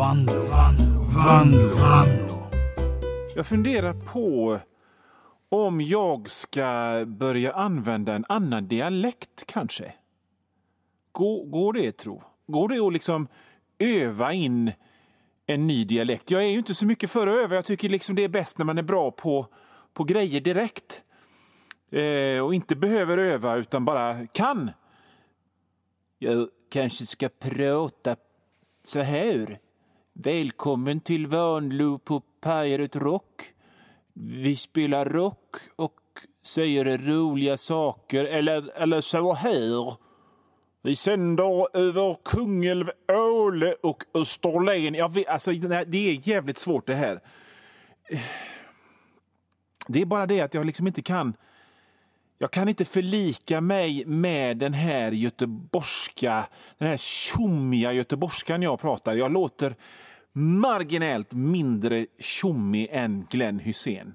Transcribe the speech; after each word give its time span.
Vanlo, 0.00 0.32
Vanlo, 1.14 1.68
Vanlo. 1.68 2.50
Jag 3.36 3.46
funderar 3.46 3.92
på 3.92 4.58
om 5.48 5.80
jag 5.80 6.30
ska 6.30 7.04
börja 7.06 7.52
använda 7.52 8.14
en 8.14 8.24
annan 8.28 8.68
dialekt 8.68 9.44
kanske. 9.46 9.94
Går, 11.12 11.44
går 11.44 11.72
det 11.72 11.92
tro? 11.92 12.22
Går 12.46 12.68
det 12.68 12.78
att 12.78 12.92
liksom 12.92 13.28
öva 13.78 14.32
in 14.32 14.72
en 15.46 15.66
ny 15.66 15.84
dialekt? 15.84 16.30
Jag 16.30 16.42
är 16.42 16.48
ju 16.48 16.58
inte 16.58 16.74
så 16.74 16.86
mycket 16.86 17.10
för 17.10 17.26
att 17.26 17.44
öva. 17.44 17.54
Jag 17.54 17.64
tycker 17.64 17.88
liksom 17.88 18.16
det 18.16 18.24
är 18.24 18.28
bäst 18.28 18.58
när 18.58 18.64
man 18.64 18.78
är 18.78 18.82
bra 18.82 19.10
på, 19.10 19.46
på 19.92 20.04
grejer 20.04 20.40
direkt. 20.40 21.02
Eh, 21.90 22.44
och 22.44 22.54
inte 22.54 22.76
behöver 22.76 23.18
öva 23.18 23.56
utan 23.56 23.84
bara 23.84 24.26
kan. 24.26 24.70
Jag 26.18 26.48
kanske 26.70 27.06
ska 27.06 27.28
prata 27.28 28.16
så 28.84 29.00
här. 29.00 29.58
Välkommen 30.12 31.00
till 31.00 31.26
Vanlo 31.26 31.98
på 31.98 32.20
Pirate 32.20 32.98
Rock. 32.98 33.42
Vi 34.12 34.56
spelar 34.56 35.04
rock 35.04 35.56
och 35.76 36.00
säger 36.44 36.98
roliga 36.98 37.56
saker, 37.56 38.24
eller, 38.24 38.70
eller 38.76 39.00
så 39.00 39.34
här. 39.34 39.94
Vi 40.82 40.96
sänder 40.96 41.76
över 41.76 42.16
Kungälv, 42.24 42.90
Åle 43.12 43.74
och 43.82 44.04
Österlen. 44.14 44.94
Jag 44.94 45.14
vet, 45.14 45.28
alltså, 45.28 45.52
det 45.86 46.10
är 46.10 46.28
jävligt 46.28 46.58
svårt 46.58 46.86
det 46.86 46.94
här. 46.94 47.20
Det 49.88 50.02
är 50.02 50.06
bara 50.06 50.26
det 50.26 50.40
att 50.40 50.54
jag 50.54 50.66
liksom 50.66 50.86
inte 50.86 51.02
kan... 51.02 51.34
Jag 52.42 52.50
kan 52.50 52.68
inte 52.68 52.84
förlika 52.84 53.60
mig 53.60 54.04
med 54.06 54.56
den 54.56 54.74
här 54.74 55.12
göteborgska, 55.12 56.46
den 56.78 56.88
här 56.88 56.96
tjommiga 56.96 57.92
göteborgskan 57.92 58.62
jag 58.62 58.80
pratar. 58.80 59.14
Jag 59.14 59.32
låter 59.32 59.74
marginellt 60.32 61.34
mindre 61.34 62.06
tjommig 62.18 62.88
än 62.90 63.26
Glenn 63.30 63.58
Hussein. 63.58 64.14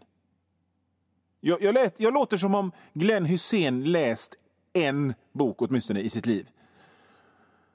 Jag, 1.42 1.62
jag, 1.62 1.74
lät, 1.74 2.00
jag 2.00 2.14
låter 2.14 2.38
som 2.38 2.56
om 2.56 2.72
Glenn 2.94 3.26
Hussein 3.26 3.92
läst 3.92 4.36
en 4.74 5.14
bok 5.34 5.62
åtminstone 5.62 6.00
i 6.00 6.10
sitt 6.10 6.26
liv. 6.26 6.50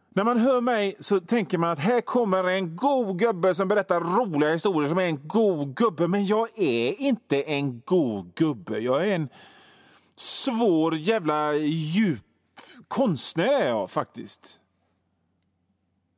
När 0.08 0.24
man 0.24 0.38
hör 0.38 0.60
mig 0.60 0.96
så 1.00 1.20
tänker 1.20 1.58
man 1.58 1.70
att 1.70 1.78
här 1.78 2.00
kommer 2.00 2.44
en 2.44 2.76
god 2.76 3.18
gubbe 3.18 3.54
som 3.54 3.68
berättar 3.68 4.00
roliga 4.00 4.52
historier 4.52 4.88
som 4.88 4.98
är 4.98 5.06
en 5.06 5.28
god 5.28 5.76
gubbe. 5.76 6.08
Men 6.08 6.26
jag 6.26 6.58
är 6.58 7.00
inte 7.00 7.42
en 7.42 7.82
god 7.84 8.34
gubbe. 8.34 8.78
Jag 8.78 9.08
är 9.08 9.14
en 9.14 9.28
svår 10.20 10.96
jävla 10.96 11.54
djup 11.54 12.24
konstnär 12.88 13.52
är 13.52 13.68
jag 13.68 13.90
faktiskt. 13.90 14.60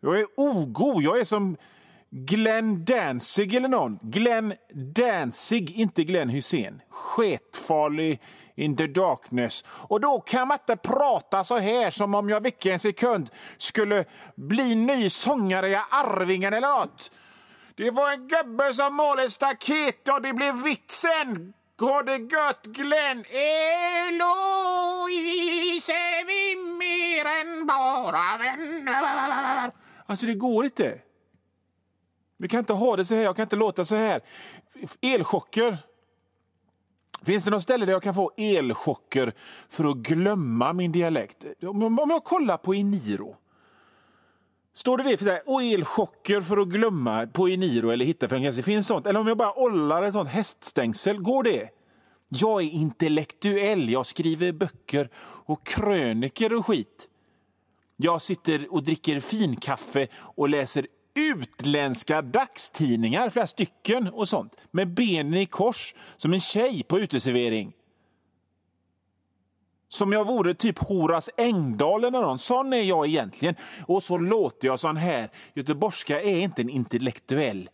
Jag 0.01 0.21
är 0.21 0.27
ogod. 0.37 1.03
Jag 1.03 1.21
är 1.21 1.25
som 1.25 1.57
Glenn 2.11 2.85
Danzig 2.85 3.55
eller 3.55 3.69
någon. 3.69 3.99
Glenn 4.03 4.55
Danzig, 4.75 5.71
inte 5.71 6.05
Glenn 6.05 6.29
Hussein. 6.29 6.83
Sketfarlig 6.91 8.21
in 8.55 8.77
the 8.77 8.87
darkness. 8.87 9.65
Och 9.69 10.01
då 10.01 10.21
kan 10.21 10.49
man 10.49 10.59
inte 10.61 10.77
prata 10.77 11.45
så 11.45 11.59
här 11.59 11.91
som 11.91 12.15
om 12.15 12.29
jag 12.29 12.41
vilken 12.41 12.79
sekund 12.79 13.31
skulle 13.57 14.05
bli 14.35 14.75
ny 14.75 15.11
sångare 15.11 15.69
i 15.69 15.75
Arvingen 15.91 16.55
eller 16.55 16.79
något. 16.79 17.11
Det 17.75 17.91
var 17.91 18.13
en 18.13 18.29
gubbe 18.29 18.75
som 18.75 18.95
målade 18.95 19.31
staket 19.31 20.09
och 20.09 20.23
det 20.23 20.33
blev 20.33 20.63
vitsen. 20.63 21.53
Går 21.83 22.03
det 22.03 22.17
gött 22.17 22.67
Glenn? 22.67 23.25
Eloise, 24.09 25.93
vi 26.27 26.57
mer 26.57 27.25
än 27.27 27.67
bara 27.67 28.39
vänner. 28.39 29.73
Alltså 30.07 30.27
det 30.27 30.35
går 30.35 30.65
inte. 30.65 30.99
Vi 32.37 32.49
kan 32.49 32.59
inte 32.59 32.73
ha 32.73 32.97
det 32.97 33.05
så 33.05 33.15
här, 33.15 33.23
jag 33.23 33.37
kan 33.37 33.43
inte 33.43 33.57
låta 33.57 33.85
så 33.85 33.95
här. 33.95 34.21
Elchocker. 35.01 35.79
Finns 37.23 37.45
det 37.45 37.51
något 37.51 37.63
ställe 37.63 37.87
där 37.87 37.93
jag 37.93 38.03
kan 38.03 38.15
få 38.15 38.33
elchocker 38.37 39.35
för 39.69 39.85
att 39.85 39.97
glömma 39.97 40.73
min 40.73 40.93
dialekt? 40.93 41.45
Om 41.63 42.09
jag 42.11 42.25
kollar 42.25 42.57
på 42.57 42.75
Eniro. 42.75 43.37
Står 44.75 44.99
det 44.99 45.05
det 45.05 45.17
för 45.17 45.25
det? 45.25 45.43
Och 45.47 45.63
elchocker 45.63 46.41
för 46.41 46.57
att 46.57 46.69
glömma 46.69 47.27
på 47.27 47.49
Eniro 47.49 47.91
eller 47.91 48.05
Hittafängelse? 48.05 48.63
Finns 48.63 48.87
sånt? 48.87 49.07
Eller 49.07 49.21
om 49.21 49.27
jag 49.27 49.37
bara 49.37 49.59
ollar 49.59 50.03
ett 50.03 50.13
sånt 50.13 50.29
häststängsel, 50.29 51.19
går 51.19 51.43
det? 51.43 51.69
Jag 52.35 52.63
är 52.63 52.71
intellektuell. 52.71 53.91
Jag 53.91 54.07
skriver 54.07 54.53
böcker 54.53 55.09
och 55.45 55.67
kröniker 55.67 56.55
och 56.55 56.67
skit. 56.67 57.09
Jag 57.97 58.23
sitter 58.23 58.73
och 58.73 58.83
dricker 58.83 59.21
finkaffe 59.21 60.09
och 60.15 60.49
läser 60.49 60.87
utländska 61.15 62.23
dagstidningar, 62.23 63.31
flera 63.31 63.47
stycken 63.47 64.09
och 64.09 64.29
sånt, 64.29 64.57
med 64.71 64.95
benen 64.95 65.35
i 65.35 65.47
kors 65.47 65.95
som 66.17 66.33
en 66.33 66.41
tjej 66.41 66.83
på 66.83 66.99
uteservering. 66.99 67.73
Som 69.89 70.13
jag 70.13 70.27
vore 70.27 70.55
typ 70.55 70.79
Horace 70.79 71.33
Engdahl 71.37 72.05
eller 72.05 72.21
någon. 72.21 72.39
Sån 72.39 72.73
är 72.73 72.83
jag 72.83 73.07
egentligen. 73.07 73.55
Och 73.87 74.03
så 74.03 74.19
låter 74.19 74.69
jag 74.69 74.81
sån 74.81 74.97
här. 74.97 75.31
Göteborgska 75.55 76.23
är 76.23 76.39
inte 76.39 76.63
en 76.63 76.71
intellektuell 76.71 77.71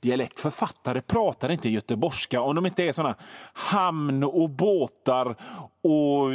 dialekt. 0.00 0.40
Författare 0.40 1.00
pratar 1.00 1.50
inte 1.50 1.68
göteborgska 1.68 2.40
om 2.40 2.54
de 2.54 2.66
inte 2.66 2.84
är 2.84 2.92
såna 2.92 3.14
hamn 3.52 4.24
och 4.24 4.50
båtar 4.50 5.36
och 5.82 6.30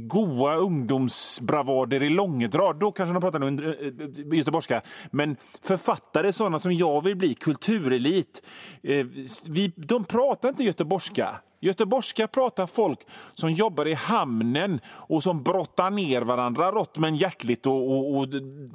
goa 0.00 0.56
ungdomsbravader 0.56 2.02
i 2.02 2.08
långdrag. 2.08 2.78
Då 2.78 2.92
kanske 2.92 3.12
de 3.12 3.20
pratar 3.20 3.42
eh, 3.42 3.46
eh, 3.48 4.38
göteborgska. 4.38 4.82
Men 5.10 5.36
författare, 5.62 6.32
såna 6.32 6.58
som 6.58 6.72
jag 6.72 7.04
vill 7.04 7.16
bli, 7.16 7.34
kulturelit, 7.34 8.42
eh, 8.82 9.06
vi, 9.48 9.72
de 9.76 10.04
pratar 10.04 10.48
inte 10.48 10.64
göteborgska. 10.64 11.40
Göteborgska 11.66 12.28
pratar 12.28 12.66
folk 12.66 13.06
som 13.34 13.52
jobbar 13.52 13.86
i 13.88 13.94
hamnen 13.94 14.80
och 14.86 15.22
som 15.22 15.42
brottar 15.42 15.90
ner 15.90 16.22
varandra 16.22 16.72
rått 16.72 16.98
men 16.98 17.16
hjärtligt 17.16 17.66
och, 17.66 17.90
och, 17.90 18.18
och 18.18 18.28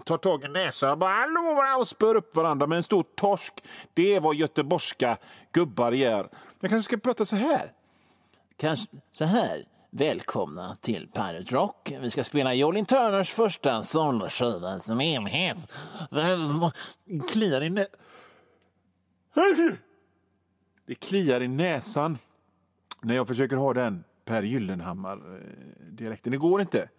tar 0.05 0.17
tag 0.17 0.43
i 0.43 0.47
näsan 0.47 0.91
och, 0.91 0.97
bara, 0.97 1.77
och 1.77 1.87
spör 1.87 2.15
upp 2.15 2.35
varandra 2.35 2.67
med 2.67 2.75
en 2.75 2.83
stor 2.83 3.05
torsk. 3.15 3.53
Det 3.93 4.15
är 4.15 4.19
vad 4.19 4.35
göteborgska 4.35 5.17
gubbar 5.51 5.91
gör. 5.91 6.29
Jag 6.59 6.69
kanske 6.69 6.89
ska 6.89 6.97
prata 6.97 7.25
så 7.25 7.35
här. 7.35 7.71
Kanske 8.57 8.87
så 9.11 9.25
här. 9.25 9.65
Välkomna 9.93 10.77
till 10.81 11.07
Pirate 11.07 11.55
Rock. 11.55 11.91
Vi 12.01 12.09
ska 12.09 12.23
spela 12.23 12.53
Jolin 12.53 12.85
Turners 12.85 13.31
första 13.31 13.83
soloskiva 13.83 14.79
som 14.79 15.01
enhet. 15.01 15.73
Kliar 17.31 17.63
i 17.63 17.69
nä... 17.69 17.87
Det 20.85 20.95
kliar 20.95 21.41
i 21.41 21.47
näsan 21.47 22.17
när 23.01 23.15
jag 23.15 23.27
försöker 23.27 23.55
ha 23.55 23.73
den 23.73 24.03
Per 24.25 24.43
Gyllenhammar-dialekten. 24.43 26.33
Eh, 26.33 26.39
det 26.39 26.41
går 26.41 26.61
inte. 26.61 26.89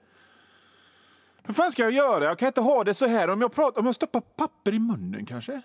Vad 1.46 1.56
fan 1.56 1.72
ska 1.72 1.82
jag 1.82 1.92
göra? 1.92 2.24
Jag 2.24 2.38
kan 2.38 2.46
inte 2.46 2.60
ha 2.60 2.84
det 2.84 2.94
så 2.94 3.06
här. 3.06 3.30
Om 3.30 3.40
jag, 3.40 3.52
pratar, 3.52 3.80
om 3.80 3.86
jag 3.86 3.94
stoppar 3.94 4.20
papper 4.20 4.74
i 4.74 4.78
munnen 4.78 5.26
kanske? 5.26 5.62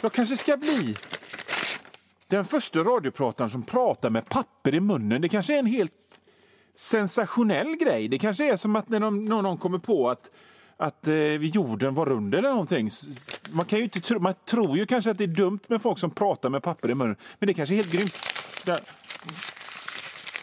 Jag 0.00 0.12
kanske 0.12 0.36
ska 0.36 0.56
bli 0.56 0.96
den 2.26 2.44
första 2.44 2.80
radioprataren 2.80 3.50
som 3.50 3.62
pratar 3.62 4.10
med 4.10 4.28
papper 4.28 4.74
i 4.74 4.80
munnen. 4.80 5.22
Det 5.22 5.28
kanske 5.28 5.54
är 5.54 5.58
en 5.58 5.66
helt 5.66 5.92
sensationell 6.74 7.76
grej. 7.76 8.08
Det 8.08 8.18
kanske 8.18 8.52
är 8.52 8.56
som 8.56 8.76
att 8.76 8.88
när 8.88 9.00
någon, 9.00 9.24
någon 9.24 9.58
kommer 9.58 9.78
på 9.78 10.10
att 10.10 10.30
att 10.80 11.08
eh, 11.08 11.34
jorden 11.34 11.94
var 11.94 12.06
rund 12.06 12.34
eller 12.34 12.50
någonting. 12.50 12.90
Man, 13.50 13.66
kan 13.66 13.78
ju 13.78 13.84
inte 13.84 14.00
tro, 14.00 14.18
man 14.18 14.34
tror 14.44 14.76
ju 14.78 14.86
kanske 14.86 15.10
att 15.10 15.18
det 15.18 15.24
är 15.24 15.28
dumt 15.28 15.60
med 15.66 15.82
folk 15.82 15.98
som 15.98 16.10
pratar 16.10 16.50
med 16.50 16.62
papper 16.62 16.90
i 16.90 16.94
munnen. 16.94 17.16
Men 17.38 17.46
det 17.46 17.54
kanske 17.54 17.74
är 17.74 17.76
helt 17.76 17.92
grymt. 17.92 18.16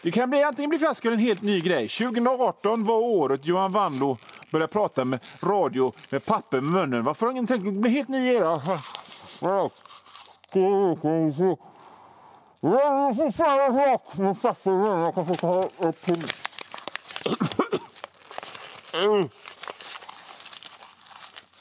Det 0.02 0.10
kan 0.10 0.30
bli 0.30 0.42
antingen 0.42 0.70
bli 0.70 0.78
fiasko 0.78 1.08
eller 1.08 1.16
en 1.16 1.22
helt 1.22 1.42
ny 1.42 1.60
grej. 1.60 1.88
2018 1.88 2.84
var 2.84 2.96
året 2.96 3.46
Johan 3.46 3.72
Wandlo 3.72 4.18
började 4.50 4.72
prata 4.72 5.04
med 5.04 5.20
radio 5.40 5.92
med 6.10 6.24
papper 6.24 6.60
med 6.60 6.72
munnen. 6.72 7.04
Varför 7.04 7.26
har 7.26 7.32
ingen 7.32 7.46
tänkt 7.46 7.64
det 7.64 7.70
blir 7.70 7.92
helt 7.92 8.08
ny 8.08 8.32
era? 8.32 8.60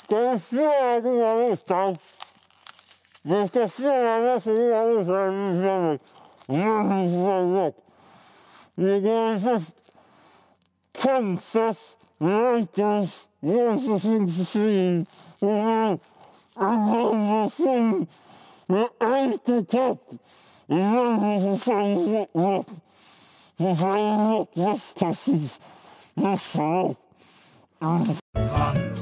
Ska 0.04 0.20
vi 0.20 0.40
se 0.40 0.56
den 1.02 1.18
här 1.18 1.50
listan? 1.50 1.98
Vi 3.22 3.48
ska 3.48 3.68
se 3.68 4.20
vad 4.20 4.44
Kansas, 11.02 11.96
med. 27.80 28.54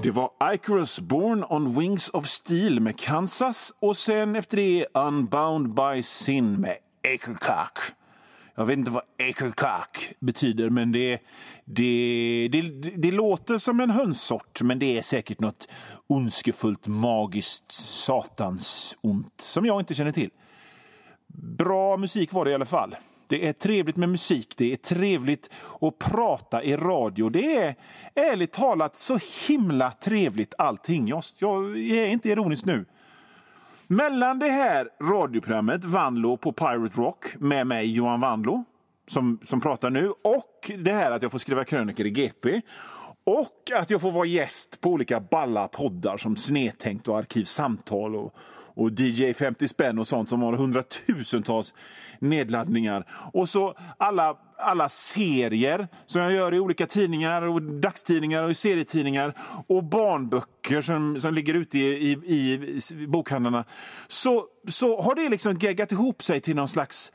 Det 0.04 0.12
var 0.12 0.54
Icarus 0.54 1.00
Born 1.00 1.44
on 1.50 1.80
Wings 1.80 2.10
of 2.10 2.26
Steel 2.26 2.80
med 2.80 3.00
Kansas 3.00 3.74
och 3.80 3.98
sen 3.98 4.36
efter 4.36 4.58
det 4.58 4.86
Unbound 4.94 5.74
by 5.74 6.04
Sin 6.04 6.62
med 6.62 6.76
Ekelkak. 7.14 7.80
Jag 8.56 8.66
vet 8.66 8.78
inte 8.78 8.92
vad 8.92 9.04
ekenkak 9.18 10.10
betyder, 10.20 10.70
men 10.70 10.92
det, 10.92 11.20
det, 11.66 12.50
det, 12.52 12.62
det, 12.96 13.12
låter 13.12 13.58
som 13.58 13.80
en 13.80 13.90
hönssort. 13.90 14.62
Men 14.62 14.80
det 14.80 14.98
är 14.98 15.02
säkert 15.02 15.40
något 15.40 15.68
ondskefullt, 16.08 16.88
magiskt, 16.88 17.72
satans 17.72 18.98
ont 19.02 19.42
som 19.42 19.66
jag 19.66 19.82
inte 19.82 19.94
känner 19.94 20.12
till. 20.12 20.30
Bra 21.58 21.98
musik 21.98 22.34
var 22.34 22.46
det 22.46 22.52
i 22.52 22.54
alla 22.54 22.66
fall. 22.66 22.96
Det 23.28 23.48
är 23.48 23.54
trevligt 23.54 23.96
med 23.96 24.10
musik, 24.10 24.54
det 24.58 24.72
är 24.72 24.76
trevligt 24.76 25.50
att 25.82 26.00
prata 26.00 26.64
i 26.64 26.78
radio. 26.78 27.30
Det 27.30 27.58
är 27.58 27.76
ärligt 28.16 28.52
talat 28.52 28.96
så 28.96 29.20
himla 29.48 29.92
trevligt 29.92 30.54
allting. 30.58 31.08
Jag, 31.08 31.24
jag 31.40 31.78
är 31.78 32.08
inte 32.08 32.30
ironisk 32.30 32.66
nu. 32.66 32.86
Mellan 33.88 34.40
det 34.40 34.50
här 34.50 34.90
radioprogrammet 35.02 35.86
Vanlo 35.86 36.38
på 36.38 36.52
Pirate 36.52 37.02
Rock 37.02 37.26
med 37.40 37.68
mig 37.68 37.96
Johan 37.96 38.20
Vanlo 38.20 38.64
som, 39.08 39.40
som 39.44 39.62
pratar 39.62 39.90
nu 39.90 40.10
och 40.10 40.72
det 40.78 40.92
här 40.92 41.12
att 41.12 41.22
jag 41.22 41.32
får 41.32 41.40
skriva 41.40 41.64
krönikor 41.64 42.06
i 42.06 42.10
GP 42.10 42.62
och 43.24 43.72
att 43.80 43.90
jag 43.90 44.02
får 44.02 44.12
vara 44.12 44.26
gäst 44.26 44.82
på 44.82 44.90
olika 44.90 45.20
balla 45.20 45.68
poddar 45.68 46.18
som 46.18 46.36
Snedtänkt 46.36 47.08
och 47.08 47.18
Arkivsamtal 47.18 48.16
och, 48.16 48.36
och 48.76 48.92
DJ 49.00 49.34
50 49.34 49.68
spänn 49.68 50.00
och 50.00 50.08
sånt 50.08 50.30
som 50.30 50.42
har 50.42 50.54
hundratusentals 50.54 51.74
nedladdningar. 52.20 53.06
Och 53.34 53.50
så 53.50 53.74
alla, 53.98 54.38
alla 54.58 54.90
serier 54.90 55.88
som 56.06 56.22
jag 56.22 56.32
gör 56.32 56.54
i 56.54 56.60
olika 56.60 56.86
tidningar, 56.86 57.42
och 57.42 57.62
dagstidningar 57.62 58.44
och 58.44 58.58
serietidningar 58.58 59.34
och 59.68 59.84
barnböcker 59.84 60.82
som, 60.82 61.22
som 61.22 61.34
ligger 61.34 61.54
ute 61.54 61.80
i, 61.80 62.12
i, 62.12 62.54
i 62.94 63.08
bokhandlarna. 63.08 63.66
Så, 64.08 64.46
så 64.68 65.02
har 65.02 65.16
det 65.16 65.30
liksom 65.30 65.58
geggat 65.58 65.92
ihop 65.92 66.24
sig 66.24 66.42
till 66.42 66.56
någon 66.56 66.70
slags 66.70 67.12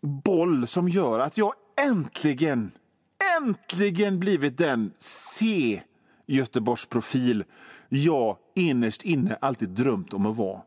boll 0.00 0.66
som 0.66 0.88
gör 0.88 1.20
att 1.20 1.38
jag 1.38 1.52
äntligen, 1.80 2.70
äntligen 3.40 4.20
blivit 4.20 4.58
den 4.58 4.92
C 4.98 5.80
Göteborgsprofil 6.26 7.44
jag 7.88 8.36
innerst 8.54 9.02
inne 9.02 9.38
alltid 9.40 9.68
drömt 9.68 10.14
om 10.14 10.26
att 10.26 10.36
vara. 10.36 10.60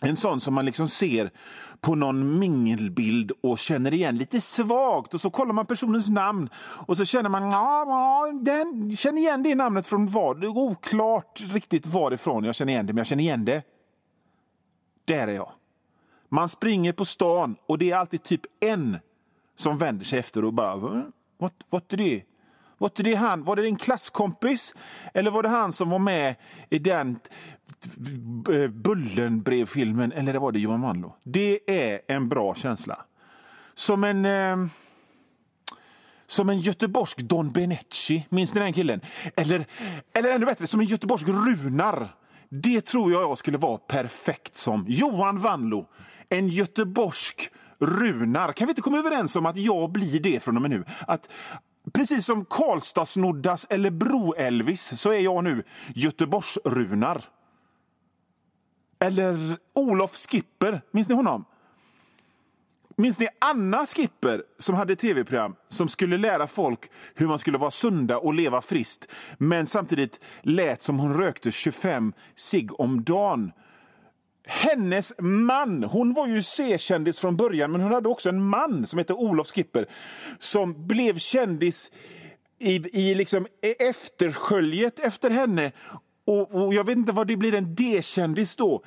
En 0.00 0.16
sån 0.16 0.40
som 0.40 0.54
man 0.54 0.64
liksom 0.64 0.88
ser 0.88 1.30
på 1.80 1.94
någon 1.94 2.38
mingelbild 2.38 3.32
och 3.42 3.58
känner 3.58 3.94
igen 3.94 4.16
lite 4.16 4.40
svagt. 4.40 5.14
Och 5.14 5.20
så 5.20 5.30
kollar 5.30 5.52
man 5.52 5.66
personens 5.66 6.08
namn 6.08 6.48
och 6.86 6.96
så 6.96 7.04
känner 7.04 7.30
man 7.30 7.50
ja, 7.50 8.30
den 8.42 8.96
känner 8.96 9.18
igen 9.18 9.42
det 9.42 9.54
namnet 9.54 9.86
från 9.86 10.08
vad. 10.08 10.40
Det 10.40 10.46
är 10.46 10.58
oklart 10.58 11.40
riktigt 11.54 11.86
varifrån 11.86 12.44
jag 12.44 12.54
känner 12.54 12.72
igen 12.72 12.86
det, 12.86 12.92
men 12.92 12.98
jag 12.98 13.06
känner 13.06 13.22
igen 13.22 13.44
det. 13.44 13.62
Där 15.04 15.28
är 15.28 15.34
jag. 15.34 15.52
Man 16.28 16.48
springer 16.48 16.92
på 16.92 17.04
stan 17.04 17.56
och 17.66 17.78
det 17.78 17.90
är 17.90 17.96
alltid 17.96 18.22
typ 18.22 18.42
en 18.60 18.98
som 19.56 19.78
vänder 19.78 20.04
sig 20.04 20.18
efter 20.18 20.44
och 20.44 20.52
bara 20.52 20.76
vad, 20.76 21.52
what 21.70 21.92
är 21.92 21.96
det? 21.96 22.22
Var 22.78 22.90
det, 22.94 23.14
han, 23.14 23.44
var 23.44 23.56
det 23.56 23.62
din 23.62 23.76
klasskompis 23.76 24.74
eller 25.14 25.30
var 25.30 25.42
det 25.42 25.48
han 25.48 25.72
som 25.72 25.90
var 25.90 25.98
med 25.98 26.34
i 26.70 26.78
den 26.78 27.18
Eh, 28.54 28.68
Bullenbrevfilmen 28.70 30.12
eller 30.12 30.34
var 30.34 30.52
det 30.52 30.58
Johan 30.58 30.80
Manlo? 30.80 31.14
Det 31.24 31.60
är 31.66 32.00
en 32.08 32.28
bra 32.28 32.54
känsla. 32.54 33.04
Som 33.74 34.04
en... 34.04 34.24
Eh, 34.24 34.70
som 36.26 36.48
en 36.48 36.58
göteborgsk 36.58 37.18
Don 37.18 37.52
Benecci. 37.52 38.26
Minns 38.28 38.54
ni 38.54 38.60
den 38.60 38.72
killen? 38.72 39.00
Eller, 39.36 39.66
eller 40.14 40.30
ännu 40.30 40.46
bättre, 40.46 40.66
som 40.66 40.80
en 40.80 40.86
göteborgsk 40.86 41.28
Runar. 41.28 42.14
Det 42.48 42.80
tror 42.80 43.12
jag 43.12 43.22
jag 43.22 43.38
skulle 43.38 43.58
vara 43.58 43.78
perfekt 43.78 44.54
som. 44.54 44.84
Johan 44.88 45.38
Vanlo. 45.38 45.86
En 46.28 46.48
göteborgsk 46.48 47.50
Runar. 47.78 48.52
Kan 48.52 48.66
vi 48.66 48.70
inte 48.70 48.82
komma 48.82 48.98
överens 48.98 49.36
om 49.36 49.46
att 49.46 49.56
jag 49.56 49.92
blir 49.92 50.20
det 50.20 50.42
från 50.42 50.56
och 50.56 50.62
med 50.62 50.70
nu? 50.70 50.84
Att, 51.06 51.28
precis 51.92 52.26
som 52.26 52.44
Karlstadsnoddas 52.44 53.66
eller 53.70 53.90
Bro-Elvis 53.90 54.96
så 54.96 55.12
är 55.12 55.20
jag 55.20 55.44
nu 55.44 55.62
Göteborgs-Runar. 55.94 57.24
Eller 59.00 59.56
Olof 59.74 60.16
Skipper, 60.16 60.80
minns 60.90 61.08
ni 61.08 61.14
honom? 61.14 61.44
Minns 62.96 63.18
ni 63.18 63.28
Anna 63.38 63.86
Skipper 63.86 64.42
som 64.58 64.74
hade 64.74 64.96
tv-program 64.96 65.54
som 65.68 65.88
skulle 65.88 66.16
lära 66.16 66.46
folk 66.46 66.90
hur 67.14 67.26
man 67.26 67.38
skulle 67.38 67.58
vara 67.58 67.70
sunda 67.70 68.18
och 68.18 68.34
leva 68.34 68.60
friskt 68.60 69.08
men 69.38 69.66
samtidigt 69.66 70.20
lät 70.42 70.82
som 70.82 70.98
hon 70.98 71.14
rökte 71.14 71.50
25 71.50 72.12
cigg 72.34 72.80
om 72.80 73.04
dagen? 73.04 73.52
Hennes 74.46 75.12
man, 75.18 75.84
hon 75.84 76.14
var 76.14 76.26
ju 76.26 76.42
C-kändis 76.42 77.20
från 77.20 77.36
början 77.36 77.72
men 77.72 77.80
hon 77.80 77.92
hade 77.92 78.08
också 78.08 78.28
en 78.28 78.44
man 78.44 78.86
som 78.86 78.98
hette 78.98 79.14
Olof 79.14 79.46
Skipper 79.46 79.86
som 80.38 80.86
blev 80.86 81.18
kändis 81.18 81.92
i, 82.58 83.00
i 83.00 83.14
liksom 83.14 83.46
e- 83.62 83.88
eftersköljet 83.88 84.98
efter 84.98 85.30
henne 85.30 85.72
och, 86.28 86.54
och, 86.54 86.74
jag 86.74 86.84
vet 86.84 86.96
inte 86.96 87.12
vad 87.12 87.26
det 87.26 87.36
blir 87.36 87.54
en 87.54 87.74
D-kändis 87.74 88.56
då. 88.56 88.82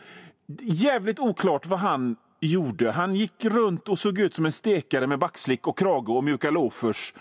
Jävligt 0.61 1.19
oklart 1.19 1.65
vad 1.65 1.79
han 1.79 2.15
gjorde. 2.39 2.91
Han 2.91 3.15
gick 3.15 3.45
runt 3.45 3.89
och 3.89 3.99
såg 3.99 4.19
ut 4.19 4.33
som 4.33 4.45
en 4.45 4.51
stekare 4.51 5.07
med 5.07 5.19
backslick 5.19 5.67
och 5.67 5.77
krage 5.77 6.09
och 6.09 6.23
mjuka 6.23 6.51
loafers 6.51 7.13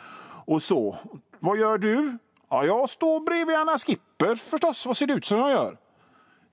och 0.44 0.62
så. 0.62 0.96
Vad 1.38 1.58
gör 1.58 1.78
du? 1.78 2.18
Ja, 2.50 2.64
jag 2.64 2.90
står 2.90 3.20
bredvid 3.20 3.56
Anna 3.56 3.78
Skipper 3.78 4.34
förstås. 4.34 4.86
Vad 4.86 4.96
ser 4.96 5.06
det 5.06 5.14
ut 5.14 5.24
som 5.24 5.38
jag 5.38 5.50
gör? 5.50 5.76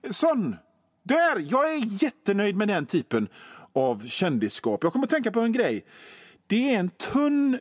Sån. 0.09 0.55
Där! 1.03 1.45
Jag 1.51 1.73
är 1.73 2.03
jättenöjd 2.03 2.55
med 2.55 2.67
den 2.67 2.85
typen 2.85 3.27
av 3.73 4.07
kändisskap. 4.07 4.83
Jag 4.83 4.93
kommer 4.93 5.05
att 5.05 5.09
tänka 5.09 5.31
på 5.31 5.39
en 5.39 5.51
grej. 5.51 5.85
Det 6.47 6.75
är 6.75 6.79
en 6.79 6.89
tunn, 6.89 7.59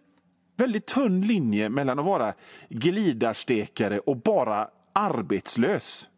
väldigt 0.56 0.86
tunn 0.86 1.20
linje 1.20 1.68
mellan 1.68 1.98
att 1.98 2.04
vara 2.04 2.34
glidarstekare 2.68 3.98
och 3.98 4.16
bara 4.16 4.68
arbetslös. 4.96 6.08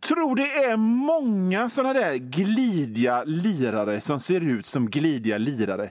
Tror 0.00 0.36
det 0.36 0.54
är 0.64 0.76
många 0.76 1.68
såna 1.68 1.92
där 1.92 2.14
glidiga 2.14 3.24
lirare 3.24 4.00
som 4.00 4.20
ser 4.20 4.40
ut 4.40 4.66
som 4.66 4.90
glidiga 4.90 5.38
lirare 5.38 5.90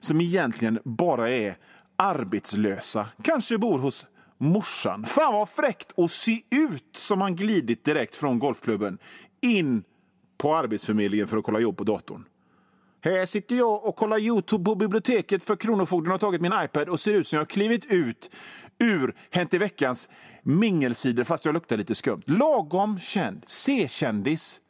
som 0.00 0.20
egentligen 0.20 0.78
bara 0.84 1.30
är 1.30 1.56
arbetslösa. 1.96 3.06
Kanske 3.22 3.58
bor 3.58 3.78
hos 3.78 4.06
morsan. 4.38 5.04
Fan 5.04 5.34
vad 5.34 5.48
fräckt 5.48 5.98
att 5.98 6.10
se 6.10 6.42
ut 6.50 6.96
som 6.96 7.18
man 7.18 7.36
glidit 7.36 7.84
direkt 7.84 8.16
från 8.16 8.38
golfklubben 8.38 8.98
in 9.40 9.82
på 10.38 10.56
Arbetsförmedlingen 10.56 11.28
för 11.28 11.36
att 11.36 11.44
kolla 11.44 11.60
jobb 11.60 11.76
på 11.76 11.84
datorn. 11.84 12.24
Här 13.00 13.26
sitter 13.26 13.56
jag 13.56 13.84
och 13.84 13.96
kollar 13.96 14.18
Youtube 14.18 14.64
på 14.64 14.74
biblioteket 14.74 15.44
för 15.44 15.56
Kronofogden 15.56 16.10
har 16.10 16.18
tagit 16.18 16.40
min 16.40 16.52
iPad 16.64 16.88
och 16.88 17.00
ser 17.00 17.14
ut 17.14 17.26
som 17.26 17.38
jag 17.38 17.48
klivit 17.48 17.84
ut 17.84 18.30
ur 18.78 19.14
Hänt 19.30 19.54
i 19.54 19.58
veckans 19.58 20.08
mingelsidor 20.46 21.24
fast 21.24 21.44
jag 21.44 21.52
luktar 21.52 21.76
lite 21.76 21.94
skumt. 21.94 22.22
Lagom 22.26 22.98
känd. 22.98 23.42
C-kändis. 23.46 24.60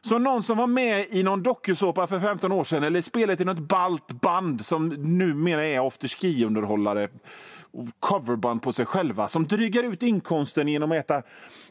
Som 0.00 0.22
någon 0.22 0.42
som 0.42 0.58
var 0.58 0.66
med 0.66 1.06
i 1.10 1.22
någon 1.22 1.42
dokusåpa 1.42 2.06
för 2.06 2.20
15 2.20 2.52
år 2.52 2.64
sedan 2.64 2.82
eller 2.82 3.00
spelat 3.00 3.40
i 3.40 3.44
något 3.44 3.58
balt 3.58 4.12
band 4.12 4.66
som 4.66 4.88
numera 4.88 5.64
är 5.64 5.86
afterski-underhållare 5.86 7.08
och 7.72 7.86
coverband 8.00 8.62
på 8.62 8.72
sig 8.72 8.86
själva 8.86 9.28
som 9.28 9.46
drygar 9.46 9.82
ut 9.82 10.02
inkomsten 10.02 10.68
genom 10.68 10.92
att 10.92 10.98
äta 10.98 11.22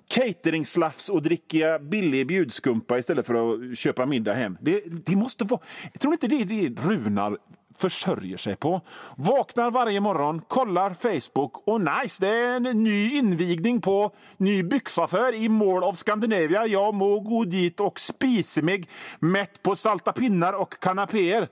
cateringslafs 0.08 1.10
och 1.10 1.22
dricka 1.22 1.80
billig 1.80 2.28
bjudskumpa 2.28 2.98
istället 2.98 3.28
för 3.28 3.34
att 3.54 3.78
köpa 3.78 4.06
middag 4.06 4.34
hem. 4.34 4.58
Det, 4.62 4.84
det 5.06 5.16
måste 5.16 5.46
vara... 5.46 5.62
Jag 5.92 6.01
tror 6.01 6.13
inte 6.13 6.28
det 6.28 6.42
är 6.42 6.46
det 6.46 6.82
Runar 6.82 7.38
försörjer 7.78 8.38
sig 8.38 8.56
på. 8.56 8.82
Vaknar 9.16 9.72
varje 9.72 10.00
morgon, 10.00 10.42
kollar 10.48 10.94
Facebook 10.94 11.68
och 11.68 11.82
nice, 11.82 12.25
det 12.25 12.30
är 12.30 12.56
en 12.56 12.84
ny 12.84 13.18
invigning 13.18 13.82
på 13.82 14.12
ny 14.38 14.63
byxaffär 14.63 15.34
i 15.34 15.50
Mall 15.50 15.84
of 15.84 15.98
Scandinavia. 15.98 16.66
Jag 16.66 16.94
må 16.94 17.20
gå 17.20 17.44
dit 17.44 17.80
och 17.80 18.00
spisa 18.00 18.62
mig 18.62 18.84
mätt 19.20 19.63
på 19.63 19.75
salta 19.75 20.12
pinnar 20.12 20.54
och 20.54 20.80
kanapéer. 20.80 21.48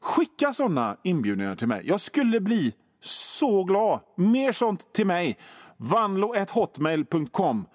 Skicka 0.00 0.52
såna 0.52 0.96
inbjudningar 1.02 1.56
till 1.56 1.68
mig. 1.68 1.82
Jag 1.84 2.00
skulle 2.00 2.40
bli 2.40 2.74
så 3.00 3.64
glad. 3.64 4.00
Mer 4.16 4.52
sånt 4.52 4.92
till 4.92 5.06
mig. 5.06 5.38
Vanlo.hotmail.com. 5.76 7.66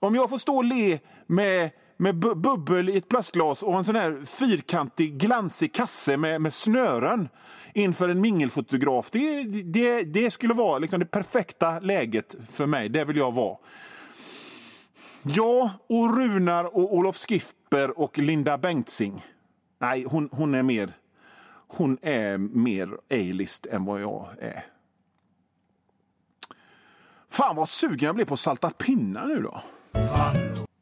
Om 0.00 0.14
jag 0.14 0.30
får 0.30 0.38
stå 0.38 0.56
och 0.56 0.64
le 0.64 0.98
med 1.26 1.70
med 2.00 2.18
bu 2.18 2.34
bubbel 2.34 2.88
i 2.88 2.96
ett 2.96 3.08
plastglas 3.08 3.62
och 3.62 3.76
en 3.76 3.84
sån 3.84 3.96
här 3.96 4.24
fyrkantig 4.24 5.18
glansig 5.18 5.74
kasse 5.74 6.16
med, 6.16 6.40
med 6.40 6.54
snören 6.54 7.28
inför 7.74 8.08
en 8.08 8.20
mingelfotograf. 8.20 9.10
Det, 9.10 9.42
det, 9.62 10.02
det 10.02 10.30
skulle 10.30 10.54
vara 10.54 10.78
liksom 10.78 11.00
det 11.00 11.06
perfekta 11.06 11.80
läget 11.80 12.36
för 12.48 12.66
mig. 12.66 12.88
Det 12.88 13.04
vill 13.04 13.16
jag 13.16 13.34
vara. 13.34 13.56
Jag 15.22 15.70
och 15.86 16.16
Runar 16.16 16.64
och 16.64 16.94
Olof 16.94 17.16
Skiffer 17.16 17.98
och 17.98 18.18
Linda 18.18 18.58
Bengtzing. 18.58 19.24
Nej, 19.78 20.04
hon, 20.08 20.28
hon 20.32 20.54
är 20.54 20.62
mer 20.62 20.92
hon 21.68 21.98
är 22.02 22.38
mer 22.38 22.88
A-list 23.10 23.66
än 23.66 23.84
vad 23.84 24.00
jag 24.00 24.28
är. 24.40 24.66
Fan 27.28 27.56
vad 27.56 27.68
sugen 27.68 28.06
jag 28.06 28.14
blev 28.14 28.24
på 28.24 28.36
salta 28.36 28.70
pinnar 28.70 29.26
nu 29.26 29.42
då. 29.42 29.62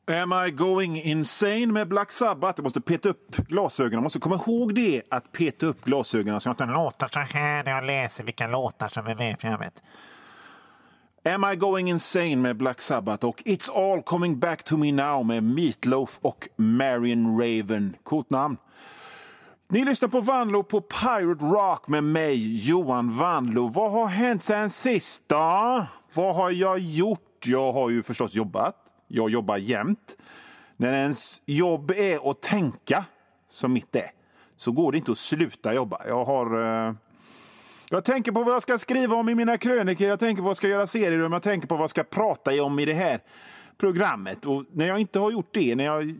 Am 0.09 0.33
I 0.47 0.51
going 0.51 1.03
insane 1.03 1.67
med 1.67 1.89
Black 1.89 2.13
Sabbath? 2.13 2.55
Jag 2.57 2.63
måste 2.65 2.81
peta 2.81 3.09
upp 3.09 3.37
glasögonen. 3.37 3.95
Jag 3.95 4.03
måste 4.03 4.19
komma 4.19 4.35
ihåg 4.35 4.75
det, 4.75 5.03
att 5.11 5.33
peta 5.33 5.67
upp 5.67 5.85
glasögonen 5.85 6.41
så 6.41 6.49
jag 6.49 6.53
inte 6.53 6.67
låter 6.67 7.09
så 7.13 7.21
här 7.21 7.65
när 7.65 7.73
jag 7.73 7.85
läser 7.85 8.25
vilka 8.25 8.47
låtar 8.47 8.89
som 8.89 9.07
är 9.07 9.15
med 9.15 9.33
i 9.33 9.37
programmet. 9.37 9.83
Am 11.25 11.45
I 11.53 11.57
going 11.57 11.89
insane 11.89 12.37
med 12.37 12.57
Black 12.57 12.81
Sabbath 12.81 13.27
och 13.27 13.43
It's 13.45 13.93
all 13.93 14.03
coming 14.03 14.39
back 14.39 14.63
to 14.63 14.77
me 14.77 14.93
now 14.93 15.27
med 15.27 15.43
Meatloaf 15.43 16.19
och 16.23 16.49
Marion 16.57 17.41
Raven. 17.41 17.97
Coolt 18.03 18.31
namn. 18.31 18.57
Ni 19.69 19.85
lyssnar 19.85 20.09
på 20.09 20.21
Vanlo 20.21 20.63
på 20.63 20.81
Pirate 20.81 21.45
Rock 21.45 21.89
med 21.89 22.05
mig, 22.05 22.69
Johan 22.69 23.17
Vanlo. 23.17 23.69
Vad 23.69 23.93
har 23.93 24.07
hänt 24.07 24.43
sen 24.43 24.71
sist 24.71 25.23
då? 25.27 25.87
Vad 26.15 26.35
har 26.35 26.51
jag 26.51 26.79
gjort? 26.79 27.47
Jag 27.47 27.73
har 27.73 27.91
ju 27.91 28.03
förstås 28.03 28.35
jobbat. 28.35 28.86
Jag 29.09 29.31
jobbar 29.31 29.57
jämt. 29.57 30.17
När 30.77 30.93
ens 30.93 31.43
jobb 31.47 31.91
är 31.91 32.31
att 32.31 32.43
tänka, 32.43 33.05
som 33.49 33.73
mitt 33.73 33.97
är, 33.97 34.11
så 34.57 34.73
går 34.73 34.93
det 34.93 34.99
inte 34.99 35.13
att 35.13 35.19
sluta 35.19 35.75
jobba. 35.75 36.07
Jag 36.07 36.25
har... 36.25 36.87
Eh, 36.89 36.95
jag 37.91 38.05
tänker 38.05 38.33
på 38.33 38.43
vad 38.43 38.55
jag 38.55 38.63
ska 38.63 38.79
skriva 38.79 39.17
om 39.17 39.29
i 39.29 39.35
mina 39.35 39.59
krönikor, 39.59 40.09
jag 40.09 40.19
tänker 40.19 40.43
på 40.43 40.45
vad 40.45 40.51
jag 40.51 40.57
ska 40.57 40.69
göra 40.69 40.87
serier 40.87 41.25
om, 41.25 41.33
jag 41.33 41.43
tänker 41.43 41.69
på 41.69 41.75
vad 41.75 41.83
jag 41.83 41.91
ska 41.91 42.05
prata 42.05 42.63
om 42.63 42.79
i 42.79 42.85
det 42.85 42.95
här 42.95 43.21
programmet. 43.79 44.47
Och 44.47 44.65
när 44.73 44.87
jag 44.89 45.01
inte 45.01 45.19
har 45.19 45.31
gjort 45.31 45.49
det, 45.53 45.75
när 45.75 45.85
jag 45.85 46.15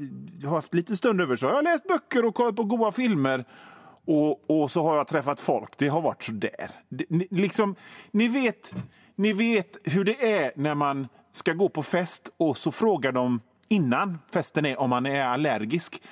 har 0.45 0.55
haft 0.55 0.75
lite 0.75 0.97
stund 0.97 1.21
över, 1.21 1.37
så 1.37 1.47
har 1.47 1.55
jag 1.55 1.65
läst 1.65 1.89
böcker 1.89 2.25
och 2.25 2.35
kollat 2.35 2.57
på 2.57 2.65
goda 2.65 2.93
filmer. 2.93 3.45
Och, 4.05 4.51
och 4.51 4.71
så 4.71 4.83
har 4.83 4.97
jag 4.97 5.09
träffat 5.09 5.41
folk. 5.41 5.79
Det 5.79 5.89
har 5.89 6.01
varit 6.01 6.23
sådär. 6.23 6.71
Det, 6.89 7.05
ni, 7.11 7.29
liksom, 7.31 7.77
ni, 8.11 8.29
vet, 8.29 8.75
ni 9.15 9.33
vet 9.33 9.77
hur 9.85 10.05
det 10.05 10.33
är 10.33 10.53
när 10.57 10.75
man 10.75 11.09
ska 11.37 11.53
gå 11.53 11.69
på 11.69 11.83
fest 11.83 12.31
och 12.37 12.59
så 12.59 12.73
frågar 12.73 13.13
de 13.13 13.41
innan 13.69 14.19
festen 14.33 14.67
är 14.67 14.81
om 14.81 14.91
man 14.91 15.07
är 15.07 15.25
allergisk 15.25 16.03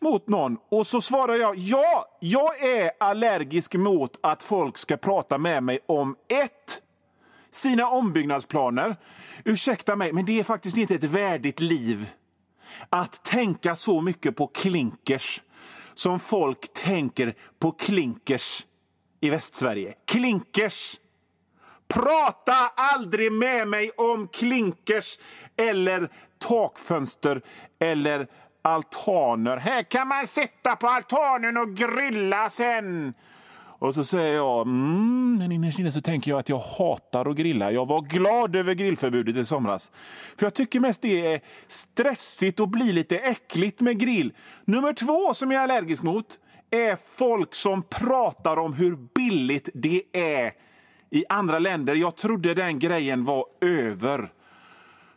mot 0.00 0.28
någon. 0.28 0.58
Och 0.68 0.86
så 0.86 1.00
svarar 1.00 1.34
jag 1.34 1.56
ja, 1.56 2.06
jag 2.20 2.64
är 2.64 2.90
allergisk 3.00 3.74
mot 3.74 4.18
att 4.20 4.42
folk 4.42 4.78
ska 4.78 4.96
prata 4.96 5.38
med 5.38 5.62
mig 5.62 5.78
om 5.86 6.16
ett, 6.28 6.82
sina 7.50 7.88
ombyggnadsplaner. 7.88 8.96
Ursäkta 9.44 9.96
mig, 9.96 10.12
men 10.12 10.24
det 10.24 10.40
är 10.40 10.44
faktiskt 10.44 10.76
inte 10.76 10.94
ett 10.94 11.04
värdigt 11.04 11.60
liv 11.60 12.10
att 12.88 13.24
tänka 13.24 13.76
så 13.76 14.00
mycket 14.00 14.36
på 14.36 14.46
klinkers 14.46 15.42
som 15.94 16.20
folk 16.20 16.72
tänker 16.72 17.34
på 17.58 17.72
klinkers 17.72 18.66
i 19.20 19.30
Västsverige. 19.30 19.94
Klinkers! 20.06 20.98
Prata 21.92 22.54
aldrig 22.74 23.32
med 23.32 23.68
mig 23.68 23.90
om 23.96 24.28
klinkers 24.28 25.18
eller 25.56 26.08
takfönster 26.38 27.42
eller 27.78 28.26
altaner. 28.62 29.56
Här 29.56 29.82
kan 29.82 30.08
man 30.08 30.26
sitta 30.26 30.76
på 30.76 30.86
altanen 30.86 31.56
och 31.56 31.74
grilla 31.74 32.50
sen. 32.50 33.14
Och 33.82 33.94
så 33.94 34.04
säger 34.04 34.34
jag, 34.34 34.66
mm, 34.66 35.36
men 35.38 35.52
innerst 35.52 35.78
inne 35.78 35.92
så 35.92 36.00
tänker 36.00 36.30
jag 36.30 36.40
att 36.40 36.48
jag 36.48 36.58
hatar 36.58 37.30
att 37.30 37.36
grilla. 37.36 37.72
Jag 37.72 37.86
var 37.86 38.00
glad 38.00 38.56
över 38.56 38.74
grillförbudet 38.74 39.36
i 39.36 39.44
somras. 39.44 39.90
För 40.38 40.46
jag 40.46 40.54
tycker 40.54 40.80
mest 40.80 41.02
det 41.02 41.34
är 41.34 41.40
stressigt 41.66 42.60
och 42.60 42.68
blir 42.68 42.92
lite 42.92 43.18
äckligt 43.18 43.80
med 43.80 43.98
grill. 43.98 44.32
Nummer 44.64 44.92
två 44.92 45.34
som 45.34 45.50
jag 45.50 45.60
är 45.60 45.64
allergisk 45.64 46.02
mot 46.02 46.26
är 46.70 46.98
folk 47.16 47.54
som 47.54 47.82
pratar 47.82 48.56
om 48.56 48.72
hur 48.72 48.96
billigt 49.14 49.68
det 49.74 50.02
är 50.12 50.52
i 51.12 51.24
andra 51.28 51.58
länder. 51.58 51.94
Jag 51.94 52.16
trodde 52.16 52.54
den 52.54 52.78
grejen 52.78 53.24
var 53.24 53.46
över. 53.60 54.32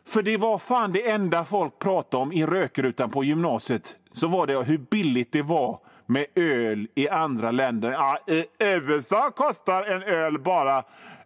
För 0.06 0.22
det 0.22 0.36
var 0.36 0.58
fan 0.58 0.92
det 0.92 1.10
enda 1.10 1.44
folk 1.44 1.78
pratade 1.78 2.22
om 2.22 2.32
i 2.32 2.46
rökrutan 2.46 3.10
på 3.10 3.24
gymnasiet. 3.24 3.96
Så 4.12 4.28
var 4.28 4.46
det 4.46 4.62
hur 4.62 4.78
billigt 4.78 5.32
det 5.32 5.42
var 5.42 5.80
med 6.06 6.26
öl 6.34 6.88
i 6.94 7.08
andra 7.08 7.50
länder. 7.50 7.92
Ja, 7.92 8.18
I 8.26 8.44
USA 8.58 9.30
kostar 9.30 9.82
en 9.82 10.02
öl 10.02 10.38
bara 10.38 10.78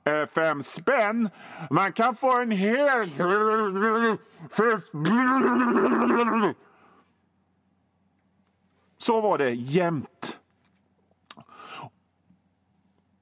eh, 0.04 0.28
fem 0.34 0.62
spänn. 0.62 1.28
Man 1.70 1.92
kan 1.92 2.16
få 2.16 2.40
en 2.40 2.50
hel... 2.50 3.10
Så 8.98 9.20
var 9.20 9.38
det 9.38 9.50
jämt. 9.50 10.39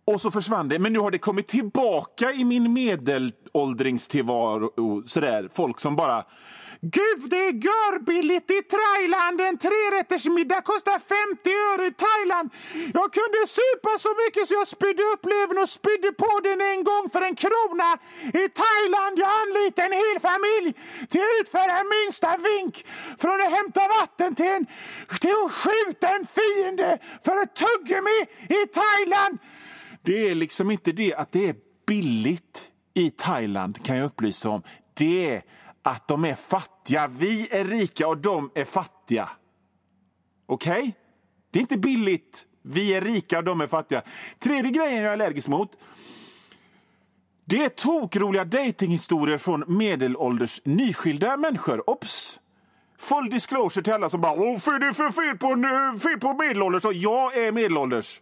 Och 0.09 0.21
så 0.21 0.31
försvann 0.31 0.69
det. 0.69 0.79
Men 0.79 0.93
nu 0.93 0.99
har 0.99 1.11
det 1.11 1.19
kommit 1.19 1.49
tillbaka 1.49 2.33
i 2.33 2.45
min 2.45 2.73
medelåldringstillvaro. 2.73 5.03
Sådär. 5.07 5.49
Folk 5.53 5.81
som 5.81 5.97
bara 5.97 6.25
Gud, 6.81 7.31
det 7.31 7.41
är 7.49 7.53
görbilligt 7.69 8.51
i 8.51 8.63
Thailand! 8.77 9.41
En 9.41 9.59
trerättersmiddag 9.59 10.63
kostar 10.63 10.99
50 10.99 11.51
öre 11.71 11.87
i 11.87 11.93
Thailand! 12.05 12.47
Jag 12.99 13.09
kunde 13.19 13.41
supa 13.59 13.93
så 14.05 14.11
mycket 14.23 14.49
så 14.49 14.55
jag 14.55 14.69
spydde 14.77 15.03
upp 15.13 15.25
levern 15.35 15.59
och 15.65 15.73
spydde 15.79 16.11
på 16.23 16.33
den 16.49 16.61
en 16.73 16.83
gång 16.91 17.05
för 17.13 17.23
en 17.29 17.37
krona! 17.45 17.91
I 18.43 18.45
Thailand 18.63 19.15
jag 19.23 19.31
anlitade 19.43 19.87
en 19.89 19.97
hel 20.05 20.19
familj 20.31 20.69
till 21.11 21.23
att 21.27 21.37
utföra 21.41 21.75
minsta 21.97 22.31
vink 22.49 22.75
från 23.23 23.37
att 23.45 23.53
hämta 23.59 23.83
vatten 23.99 24.31
till, 24.35 24.53
en, 24.57 24.65
till 25.23 25.37
att 25.45 25.53
skjuta 25.63 26.07
en 26.17 26.25
fiende 26.37 26.89
för 27.25 27.35
ett 27.43 27.55
tuggummi 27.65 28.19
i 28.59 28.61
Thailand! 28.79 29.35
Det 30.03 30.29
är 30.29 30.35
liksom 30.35 30.71
inte 30.71 30.93
det 30.93 31.15
att 31.15 31.33
det 31.33 31.49
är 31.49 31.55
billigt 31.87 32.71
i 32.95 33.11
Thailand, 33.11 33.85
kan 33.85 33.97
jag 33.97 34.07
upplysa 34.07 34.51
om. 34.51 34.63
Det 34.95 35.35
är 35.35 35.43
att 35.83 36.09
de 36.09 36.25
är 36.25 36.35
fattiga. 36.35 37.07
Vi 37.09 37.49
är 37.51 37.65
rika 37.65 38.09
och 38.09 38.19
de 38.19 38.51
är 38.55 38.65
fattiga. 38.65 39.29
Okej? 40.47 40.79
Okay? 40.79 40.93
Det 41.51 41.59
är 41.59 41.61
inte 41.61 41.79
billigt. 41.79 42.45
Vi 42.63 42.95
är 42.95 43.01
rika 43.01 43.39
och 43.39 43.45
de 43.45 43.61
är 43.61 43.67
fattiga. 43.67 44.03
Tredje 44.39 44.71
grejen 44.71 45.03
jag 45.03 45.05
är 45.05 45.13
allergisk 45.13 45.49
mot. 45.49 45.71
Det 47.45 47.65
är 47.65 47.69
tokroliga 47.69 48.45
datinghistorier 48.45 49.39
från 49.39 49.65
medelålders 49.67 50.61
nyskilda 50.65 51.37
människor. 51.37 51.91
Ops! 51.91 52.41
Full 52.99 53.31
disclosure 53.31 53.85
till 53.85 53.93
alla 53.93 54.09
som 54.09 54.21
bara 54.21 54.33
Åh, 54.33 54.79
det 54.79 54.87
är 54.87 54.93
för 54.93 55.11
fel 55.11 55.39
på, 55.39 55.99
fel 55.99 56.21
på 56.21 56.35
medelålders. 56.35 56.85
Och 56.85 56.95
jag 56.95 57.37
är 57.37 57.53
medelålders. 57.53 58.21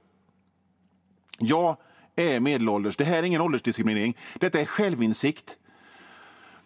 Jag 1.38 1.76
är 2.16 2.40
medelålders. 2.40 2.96
Det 2.96 3.04
här 3.04 3.18
är 3.18 3.22
ingen 3.22 3.40
åldersdiskriminering. 3.40 4.16
Detta 4.34 4.60
är 4.60 4.64
självinsikt. 4.64 5.56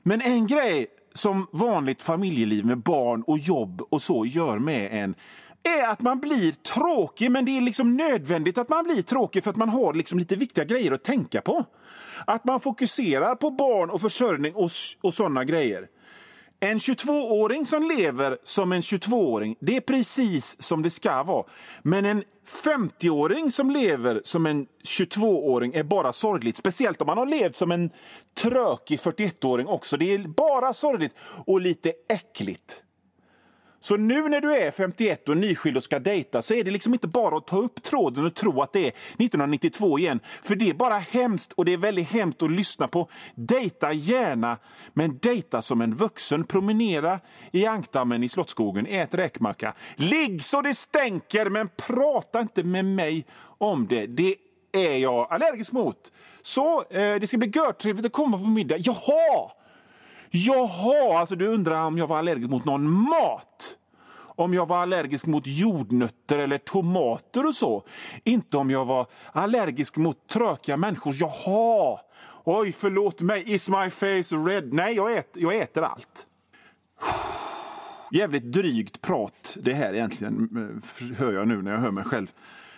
Men 0.02 0.20
en 0.20 0.46
grej 0.46 0.86
som 1.14 1.46
vanligt 1.52 2.02
familjeliv 2.02 2.66
med 2.66 2.78
barn 2.78 3.22
och 3.22 3.38
jobb 3.38 3.82
och 3.90 4.02
så 4.02 4.26
gör 4.26 4.58
med 4.58 5.04
en 5.04 5.14
är 5.62 5.88
att 5.88 6.00
man 6.00 6.20
blir 6.20 6.52
tråkig, 6.52 7.30
men 7.30 7.44
det 7.44 7.56
är 7.56 7.60
liksom 7.60 7.96
nödvändigt 7.96 8.58
att 8.58 8.68
man 8.68 8.84
blir 8.84 9.02
tråkig 9.02 9.44
för 9.44 9.50
att 9.50 9.56
man 9.56 9.68
har 9.68 9.94
liksom 9.94 10.18
lite 10.18 10.36
viktiga 10.36 10.64
grejer 10.64 10.92
att 10.92 11.04
tänka 11.04 11.40
på. 11.40 11.64
Att 12.26 12.44
man 12.44 12.60
fokuserar 12.60 13.34
på 13.34 13.50
barn 13.50 13.90
och 13.90 14.00
försörjning 14.00 14.54
och, 14.54 14.70
och 15.00 15.14
sådana 15.14 15.44
grejer. 15.44 15.86
En 16.62 16.78
22-åring 16.78 17.66
som 17.66 17.82
lever 17.82 18.38
som 18.44 18.72
en 18.72 18.80
22-åring, 18.80 19.56
det 19.60 19.76
är 19.76 19.80
precis 19.80 20.62
som 20.62 20.82
det 20.82 20.90
ska 20.90 21.22
vara. 21.22 21.44
Men 21.82 22.04
en 22.04 22.24
50-åring 22.64 23.50
som 23.50 23.70
lever 23.70 24.20
som 24.24 24.46
en 24.46 24.66
22-åring 24.84 25.74
är 25.74 25.82
bara 25.82 26.12
sorgligt. 26.12 26.56
Speciellt 26.56 27.00
om 27.00 27.06
man 27.06 27.18
har 27.18 27.26
levt 27.26 27.56
som 27.56 27.72
en 27.72 27.90
trökig 28.42 28.98
41-åring 28.98 29.66
också. 29.66 29.96
Det 29.96 30.14
är 30.14 30.18
bara 30.18 30.72
sorgligt 30.74 31.14
och 31.46 31.60
lite 31.60 31.92
äckligt. 32.08 32.82
Så 33.82 33.96
nu 33.96 34.28
när 34.28 34.40
du 34.40 34.56
är 34.56 34.70
51 34.70 35.28
och 35.28 35.36
nyskild 35.36 35.76
och 35.76 35.82
ska 35.82 35.98
dejta 35.98 36.42
så 36.42 36.54
är 36.54 36.64
det 36.64 36.70
liksom 36.70 36.92
inte 36.92 37.08
bara 37.08 37.36
att 37.36 37.46
ta 37.46 37.56
upp 37.56 37.82
tråden 37.82 38.26
och 38.26 38.34
tro 38.34 38.62
att 38.62 38.72
det 38.72 38.80
är 38.80 38.88
1992 38.88 39.98
igen. 39.98 40.20
För 40.42 40.54
det 40.54 40.70
är 40.70 40.74
bara 40.74 40.98
hemskt 40.98 41.52
och 41.52 41.64
det 41.64 41.72
är 41.72 41.76
väldigt 41.76 42.08
hemskt 42.08 42.42
att 42.42 42.50
lyssna 42.50 42.88
på. 42.88 43.08
Dejta 43.34 43.92
gärna, 43.92 44.58
men 44.92 45.18
dejta 45.22 45.62
som 45.62 45.80
en 45.80 45.94
vuxen. 45.94 46.44
Promenera 46.44 47.20
i 47.52 47.66
ankdammen 47.66 48.22
i 48.22 48.28
Slottsskogen, 48.28 48.86
ät 48.86 49.14
räkmacka. 49.14 49.74
Ligg 49.96 50.44
så 50.44 50.60
det 50.60 50.74
stänker, 50.74 51.50
men 51.50 51.68
prata 51.76 52.40
inte 52.40 52.62
med 52.62 52.84
mig 52.84 53.26
om 53.58 53.86
det. 53.86 54.06
Det 54.06 54.36
är 54.72 54.96
jag 54.96 55.32
allergisk 55.32 55.72
mot. 55.72 56.12
Så 56.42 56.82
eh, 56.82 57.20
det 57.20 57.26
ska 57.26 57.38
bli 57.38 57.52
görtrevligt 57.54 58.06
att 58.06 58.12
komma 58.12 58.38
på 58.38 58.44
middag. 58.44 58.76
Jaha! 58.78 59.50
Jaha, 60.30 61.18
alltså 61.18 61.36
du 61.36 61.46
undrar 61.46 61.84
om 61.84 61.98
jag 61.98 62.06
var 62.06 62.18
allergisk 62.18 62.50
mot 62.50 62.64
någon 62.64 62.90
mat? 62.90 63.76
Om 64.16 64.54
jag 64.54 64.68
var 64.68 64.76
allergisk 64.76 65.26
mot 65.26 65.46
jordnötter 65.46 66.38
eller 66.38 66.58
tomater 66.58 67.46
och 67.46 67.54
så. 67.54 67.84
Inte 68.24 68.56
om 68.56 68.70
jag 68.70 68.84
var 68.84 69.06
allergisk 69.32 69.96
mot 69.96 70.26
trökiga 70.28 70.76
människor. 70.76 71.14
Jaha! 71.16 71.98
Oj, 72.44 72.72
förlåt 72.72 73.20
mig. 73.20 73.54
Is 73.54 73.68
my 73.68 73.90
face 73.90 74.36
red? 74.46 74.72
Nej, 74.72 74.96
jag 74.96 75.16
äter, 75.16 75.42
jag 75.42 75.56
äter 75.56 75.82
allt. 75.82 76.26
Jävligt 78.12 78.52
drygt 78.52 79.00
prat 79.00 79.56
det 79.62 79.72
här 79.72 79.94
egentligen, 79.94 80.48
eh, 80.56 81.16
hör 81.16 81.32
jag 81.32 81.48
nu 81.48 81.62
när 81.62 81.72
jag 81.72 81.78
hör 81.78 81.90
mig 81.90 82.04
själv. 82.04 82.32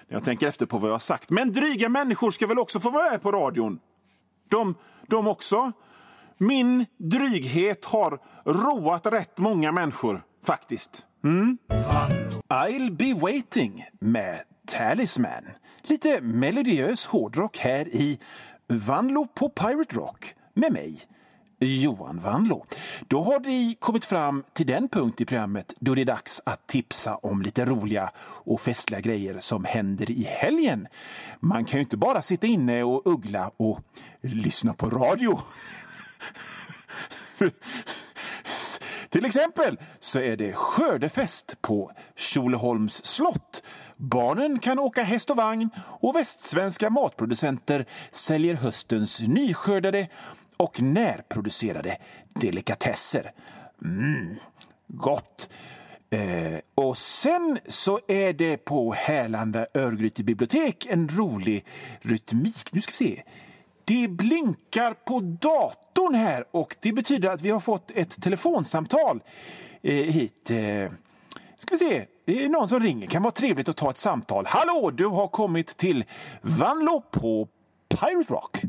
När 0.08 0.16
jag 0.16 0.24
tänker 0.24 0.48
efter 0.48 0.66
på 0.66 0.78
vad 0.78 0.88
jag 0.88 0.94
har 0.94 0.98
sagt. 0.98 1.30
Men 1.30 1.52
dryga 1.52 1.88
människor 1.88 2.30
ska 2.30 2.46
väl 2.46 2.58
också 2.58 2.80
få 2.80 2.90
vara 2.90 3.10
med 3.10 3.22
på 3.22 3.32
radion? 3.32 3.78
De, 4.48 4.74
de 5.06 5.26
också? 5.26 5.72
Min 6.42 6.86
dryghet 6.98 7.84
har 7.84 8.18
roat 8.46 9.06
rätt 9.06 9.38
många 9.38 9.72
människor, 9.72 10.22
faktiskt. 10.46 11.06
Mm. 11.24 11.58
I'll 12.48 12.96
be 12.96 13.14
waiting 13.20 13.84
med 14.00 14.40
Talisman. 14.66 15.44
Lite 15.82 16.20
melodiös 16.20 17.06
hårdrock 17.06 17.58
här 17.58 17.88
i 17.88 18.18
Vanlo 18.68 19.26
på 19.34 19.48
Pirate 19.48 19.96
Rock 19.96 20.34
med 20.54 20.72
mig, 20.72 21.00
Johan 21.58 22.20
Vanlo. 22.24 22.66
Då 23.08 23.22
har 23.22 23.40
vi 23.40 23.76
kommit 23.80 24.04
fram 24.04 24.44
till 24.52 24.66
den 24.66 24.88
punkt 24.88 25.20
i 25.20 25.24
programmet 25.24 25.74
då 25.80 25.94
det 25.94 26.00
är 26.00 26.06
dags 26.06 26.42
att 26.46 26.66
tipsa 26.66 27.16
om 27.16 27.42
lite 27.42 27.64
roliga 27.64 28.10
och 28.18 28.60
festliga 28.60 29.00
grejer 29.00 29.38
som 29.38 29.64
händer 29.64 30.10
i 30.10 30.22
helgen. 30.22 30.88
Man 31.40 31.64
kan 31.64 31.78
ju 31.78 31.82
inte 31.82 31.96
bara 31.96 32.22
sitta 32.22 32.46
inne 32.46 32.82
och 32.82 33.06
uggla 33.06 33.50
och 33.56 33.80
lyssna 34.20 34.74
på 34.74 34.90
radio. 34.90 35.38
Till 39.08 39.24
exempel 39.24 39.78
så 40.00 40.18
är 40.18 40.36
det 40.36 40.52
skördefest 40.52 41.62
på 41.62 41.92
Tjolöholms 42.16 43.04
slott. 43.04 43.62
Barnen 43.96 44.58
kan 44.58 44.78
åka 44.78 45.02
häst 45.02 45.30
och 45.30 45.36
vagn 45.36 45.70
och 46.00 46.16
västsvenska 46.16 46.90
matproducenter 46.90 47.86
säljer 48.10 48.54
höstens 48.54 49.20
nyskördade 49.20 50.08
och 50.56 50.82
närproducerade 50.82 51.98
delikatesser. 52.34 53.32
Mm, 53.84 54.36
gott! 54.86 55.48
Eh, 56.10 56.58
och 56.74 56.98
sen 56.98 57.58
så 57.68 58.00
är 58.08 58.32
det 58.32 58.56
på 58.56 58.92
Härlanda 58.92 59.66
Örgryte 59.74 60.24
bibliotek 60.24 60.86
en 60.86 61.08
rolig 61.08 61.64
rytmik. 62.00 62.72
Nu 62.72 62.80
ska 62.80 62.90
vi 62.90 62.96
se. 62.96 63.22
Det 63.84 64.08
blinkar 64.08 64.94
på 64.94 65.20
datorn 65.20 66.14
här 66.14 66.44
och 66.50 66.76
det 66.80 66.92
betyder 66.92 67.28
att 67.28 67.40
vi 67.40 67.50
har 67.50 67.60
fått 67.60 67.90
ett 67.90 68.22
telefonsamtal 68.22 69.22
eh, 69.82 69.94
hit. 69.94 70.50
Eh, 70.50 70.92
ska 71.58 71.74
vi 71.74 71.78
se. 71.78 72.06
Det 72.24 72.44
är 72.44 72.48
någon 72.48 72.68
som 72.68 72.80
ringer. 72.80 73.06
kan 73.06 73.22
vara 73.22 73.30
trevligt 73.30 73.68
att 73.68 73.76
ta 73.76 73.90
ett 73.90 73.96
samtal. 73.96 74.46
Hallå, 74.48 74.90
du 74.90 75.06
har 75.06 75.28
kommit 75.28 75.76
till 75.76 76.04
Vanlo 76.40 77.02
på 77.10 77.48
Pirate 77.88 78.32
Rock. 78.32 78.62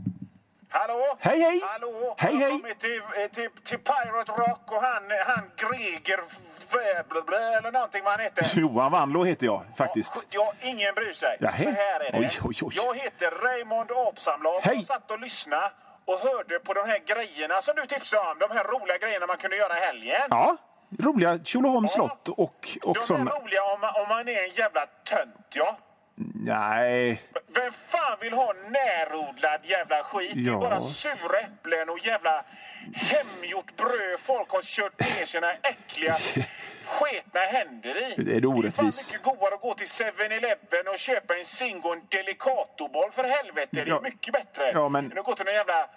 Hallå? 0.76 1.18
Hej, 1.20 1.40
hej. 1.40 1.62
Hallå? 1.64 2.16
Hej, 2.18 2.34
jag 2.34 2.40
hej. 2.40 2.52
kommit 2.52 2.80
till, 2.80 3.02
eh, 3.24 3.30
till, 3.32 3.50
till 3.64 3.80
Pirate 3.80 4.32
Rock 4.32 4.72
och 4.72 4.82
han, 4.82 5.04
han 5.26 5.44
Greger 5.56 6.20
Väblblä 6.74 7.58
eller 7.58 7.72
någonting 7.72 8.02
vad 8.04 8.12
han 8.14 8.20
heter. 8.20 8.46
Johan 8.60 8.92
Vanlo 8.92 9.24
heter 9.24 9.46
jag 9.46 9.66
faktiskt. 9.78 10.26
Ja, 10.30 10.54
ingen 10.62 10.96
bryr 10.96 11.14
sig. 11.14 11.38
Ja, 11.40 11.50
hej. 11.50 11.64
Så 11.64 11.72
här 11.72 12.00
är 12.00 12.12
det. 12.12 12.20
Oj, 12.20 12.30
oj, 12.44 12.56
oj. 12.62 12.74
Jag 12.76 12.96
heter 12.96 13.32
Raymond 13.32 13.92
Apsamlag. 13.92 14.62
Jag 14.64 14.86
satt 14.86 15.12
och 15.12 15.20
lyssnade 15.20 15.72
och 16.06 16.20
hörde 16.20 16.60
på 16.60 16.74
de 16.74 16.88
här 16.88 17.00
grejerna 17.06 17.62
som 17.62 17.76
du 17.76 17.86
tipsade 17.86 18.30
om. 18.30 18.38
De 18.40 18.58
här 18.58 18.64
roliga 18.64 18.98
grejerna 18.98 19.28
man 19.28 19.38
kunde 19.38 19.58
göra 19.58 19.78
i 19.78 19.82
helgen. 19.82 20.28
Ja, 20.30 20.58
roliga 21.00 21.40
Tjolöholms 21.44 21.94
slott 21.94 22.28
och, 22.30 22.38
och 22.38 22.94
de 22.94 23.00
är 23.00 23.02
sådana. 23.04 23.32
roliga 23.32 23.64
om 23.74 23.82
man, 23.82 23.92
om 24.02 24.10
man 24.10 24.28
är 24.28 24.44
en 24.44 24.54
jävla 24.54 24.86
tönt, 25.10 25.48
ja. 25.56 25.78
Nej, 26.16 27.22
Vem 27.56 27.72
fan 27.72 28.18
vill 28.22 28.34
ha 28.34 28.54
närodlad 28.54 29.60
jävla 29.64 30.04
skit? 30.04 30.32
Det 30.34 30.40
Ja. 30.42 30.54
är 30.54 30.58
bara 30.58 30.80
sura 30.82 31.40
äpplen 31.40 31.90
och 31.90 32.00
jävla 32.06 32.46
hemgjort 32.96 33.76
bröd 33.76 34.20
folk 34.20 34.50
har 34.50 34.62
kört 34.62 35.00
ner 35.00 35.26
sina 35.26 35.54
äckliga 35.54 36.14
sketna 36.86 37.40
händer 37.40 37.98
i. 38.12 38.24
Det 38.24 38.36
är 38.36 38.42
det 38.42 38.48
orättvis. 38.48 38.76
Det 38.76 38.82
är 38.82 38.92
fan 38.92 39.10
mycket 39.12 39.24
godare 39.24 39.56
att 39.56 39.62
gå 39.62 39.74
till 39.74 39.88
7-Eleven 39.88 40.88
och 40.92 40.98
köpa 40.98 41.36
en 41.38 41.46
Zingo 41.46 41.88
och 41.88 41.94
en 41.94 42.02
Delicatoboll 42.10 43.12
för 43.12 43.24
helvete. 43.24 43.68
Det 43.72 43.82
är 43.82 43.86
Ja. 43.86 44.00
mycket 44.04 44.34
bättre 44.34 44.72
Ja, 44.74 44.90
men- 44.90 45.12
än 45.12 45.20
att 45.20 45.26
gå 45.26 45.36
till 45.36 45.46
någon 45.46 45.54
jävla 45.54 45.90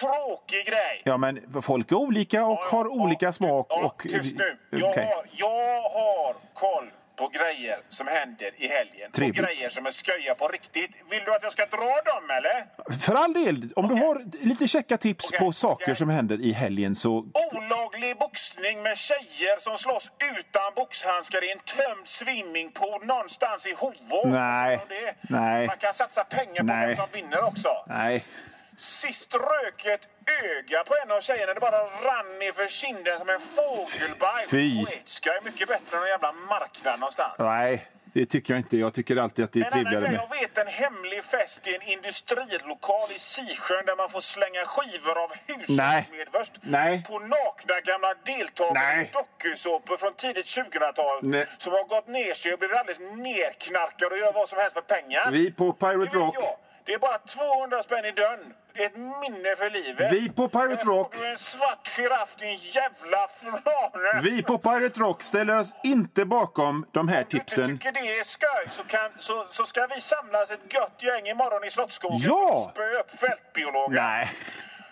tråkig 0.00 0.66
grej. 0.66 1.02
ja 1.04 1.16
men 1.16 1.62
folk 1.62 1.90
är 1.92 1.96
olika 1.96 2.44
och 2.44 2.58
Ja, 2.60 2.68
har 2.70 2.86
olika 2.88 3.32
smak. 3.32 3.66
Och, 3.84 4.02
tyst 4.08 4.36
nu. 4.38 4.58
Jag, 4.70 4.90
Okej. 4.90 5.04
har, 5.14 5.26
jag 5.32 5.80
har 5.90 6.34
koll 6.54 6.90
på 7.16 7.28
grejer 7.28 7.78
som 7.88 8.06
händer 8.06 8.50
i 8.56 8.68
helgen. 8.68 9.10
Trevligt. 9.12 9.38
Och 9.40 9.46
grejer 9.46 9.68
som 9.68 9.86
är 9.86 9.90
sköja 9.90 10.34
på 10.34 10.48
riktigt. 10.48 10.90
Vill 11.10 11.22
du 11.24 11.34
att 11.34 11.42
jag 11.42 11.52
ska 11.52 11.66
dra 11.66 11.94
dem 12.12 12.30
eller? 12.30 12.56
För 12.98 13.14
all 13.14 13.32
del, 13.32 13.72
om 13.76 13.88
du 13.88 13.94
har 13.94 14.22
lite 14.46 14.68
käcka 14.68 14.96
tips 14.96 15.26
Okej, 15.28 15.38
på 15.38 15.52
saker 15.52 15.84
okej. 15.84 15.96
som 15.96 16.08
händer 16.08 16.40
i 16.40 16.52
helgen 16.52 16.96
så... 16.96 17.10
Olaglig 17.54 18.16
boxning 18.18 18.82
med 18.82 18.96
tjejer 18.98 19.60
som 19.60 19.78
slåss 19.78 20.10
utan 20.38 20.72
boxhandskar 20.76 21.44
i 21.44 21.52
en 21.52 21.58
tömd 21.58 22.06
swimmingpool 22.08 23.06
någonstans 23.06 23.66
i 23.66 23.74
Hovås. 23.74 24.24
Nej, 24.24 24.80
nej. 25.22 25.66
Man 25.66 25.76
kan 25.78 25.94
satsa 25.94 26.24
pengar 26.24 26.60
på 26.60 26.72
Nej. 26.72 26.86
vem 26.86 26.96
som 26.96 27.06
vinner 27.12 27.44
också. 27.44 27.68
Nej. 27.86 28.24
Sist 28.76 29.34
rök 29.34 29.84
ett 29.84 30.08
öga 30.26 30.84
på 30.84 30.94
en 31.04 31.10
av 31.10 31.20
tjejerna. 31.20 31.54
Det 31.54 31.60
bara 31.60 31.78
rann 31.78 32.38
ner 32.38 32.68
kinden 32.68 33.18
som 33.18 33.28
en 33.28 33.40
fågelbaj. 33.40 34.46
Fy. 34.50 34.84
Poetiska 34.84 35.30
är 35.30 35.44
mycket 35.44 35.68
bättre 35.68 35.96
än 35.96 36.02
en 36.02 36.08
jävla 36.08 36.32
marknad 36.32 37.00
någonstans. 37.00 37.34
Nej, 37.38 37.88
det 38.12 38.26
tycker 38.26 38.54
jag 38.54 38.60
inte. 38.60 38.76
Jag 38.76 38.94
tycker 38.94 39.16
alltid 39.16 39.44
att 39.44 39.52
det 39.52 39.60
är 39.60 39.64
En 39.64 39.72
trevligare 39.72 40.00
med... 40.00 40.14
jag 40.14 40.40
vet 40.40 40.58
en 40.58 40.66
hemlig 40.66 41.24
fest 41.24 41.66
i 41.66 41.74
en 41.74 41.82
industrilokal 41.82 43.08
i 43.16 43.18
Sisjön 43.18 43.86
där 43.86 43.96
man 43.96 44.08
får 44.10 44.20
slänga 44.20 44.64
skivor 44.66 45.18
av 45.24 45.30
hushållsmedvurst 45.46 46.54
på 47.08 47.18
nakna 47.18 47.80
gamla 47.84 48.14
deltagare 48.24 49.02
i 49.02 49.10
dokusåpor 49.12 49.96
från 49.96 50.14
tidigt 50.14 50.46
2000-tal 50.46 51.18
Nej. 51.22 51.46
som 51.58 51.72
har 51.72 51.84
gått 51.84 52.08
ner 52.08 52.34
sig 52.34 52.52
och 52.52 52.58
blivit 52.58 52.76
alldeles 52.76 53.00
nerknarkade 53.00 54.10
och 54.14 54.18
gör 54.18 54.32
vad 54.32 54.48
som 54.48 54.58
helst 54.58 54.74
för 54.74 54.86
pengar. 54.96 55.30
Vi 55.32 55.52
på 55.52 55.72
Pirate 55.72 56.16
Rock. 56.16 56.34
jag. 56.34 56.56
Det 56.84 56.92
är 56.92 56.98
bara 56.98 57.18
200 57.18 57.82
spänn 57.82 58.04
i 58.04 58.12
dörren. 58.12 58.54
Det 58.76 58.82
är 58.82 58.86
ett 58.86 58.96
minne 58.96 59.56
för 59.56 59.70
livet. 59.70 60.12
Vi 60.12 60.28
på 60.28 60.48
Pirate 60.48 60.84
Rock. 60.84 61.14
Du 61.18 61.26
en 61.26 61.36
svart 61.36 61.88
giraff, 61.96 62.36
din 62.36 62.58
jävla 62.58 63.28
frane. 63.28 64.20
Vi 64.22 64.42
på 64.42 64.58
Pirate 64.58 65.00
Rock 65.00 65.22
ställer 65.22 65.58
oss 65.60 65.74
inte 65.84 66.24
bakom 66.24 66.86
de 66.92 67.08
här 67.08 67.18
Om 67.18 67.24
du 67.30 67.38
tipsen. 67.38 67.70
inte 67.70 67.84
tycker 67.90 68.02
det 68.02 68.18
är 68.18 68.24
skoj 68.24 68.66
så, 68.70 68.82
kan, 68.84 69.10
så, 69.18 69.46
så 69.50 69.66
ska 69.66 69.86
vi 69.94 70.00
samlas 70.00 70.50
ett 70.50 70.74
gött 70.74 71.02
gäng 71.02 71.26
imorgon 71.26 71.64
i 71.64 71.70
Slottsskogen 71.70 72.20
Ja! 72.22 72.64
att 72.66 72.74
spöa 72.74 73.00
upp 73.00 73.10
fältbiologer. 73.20 74.02
Nej. 74.02 74.30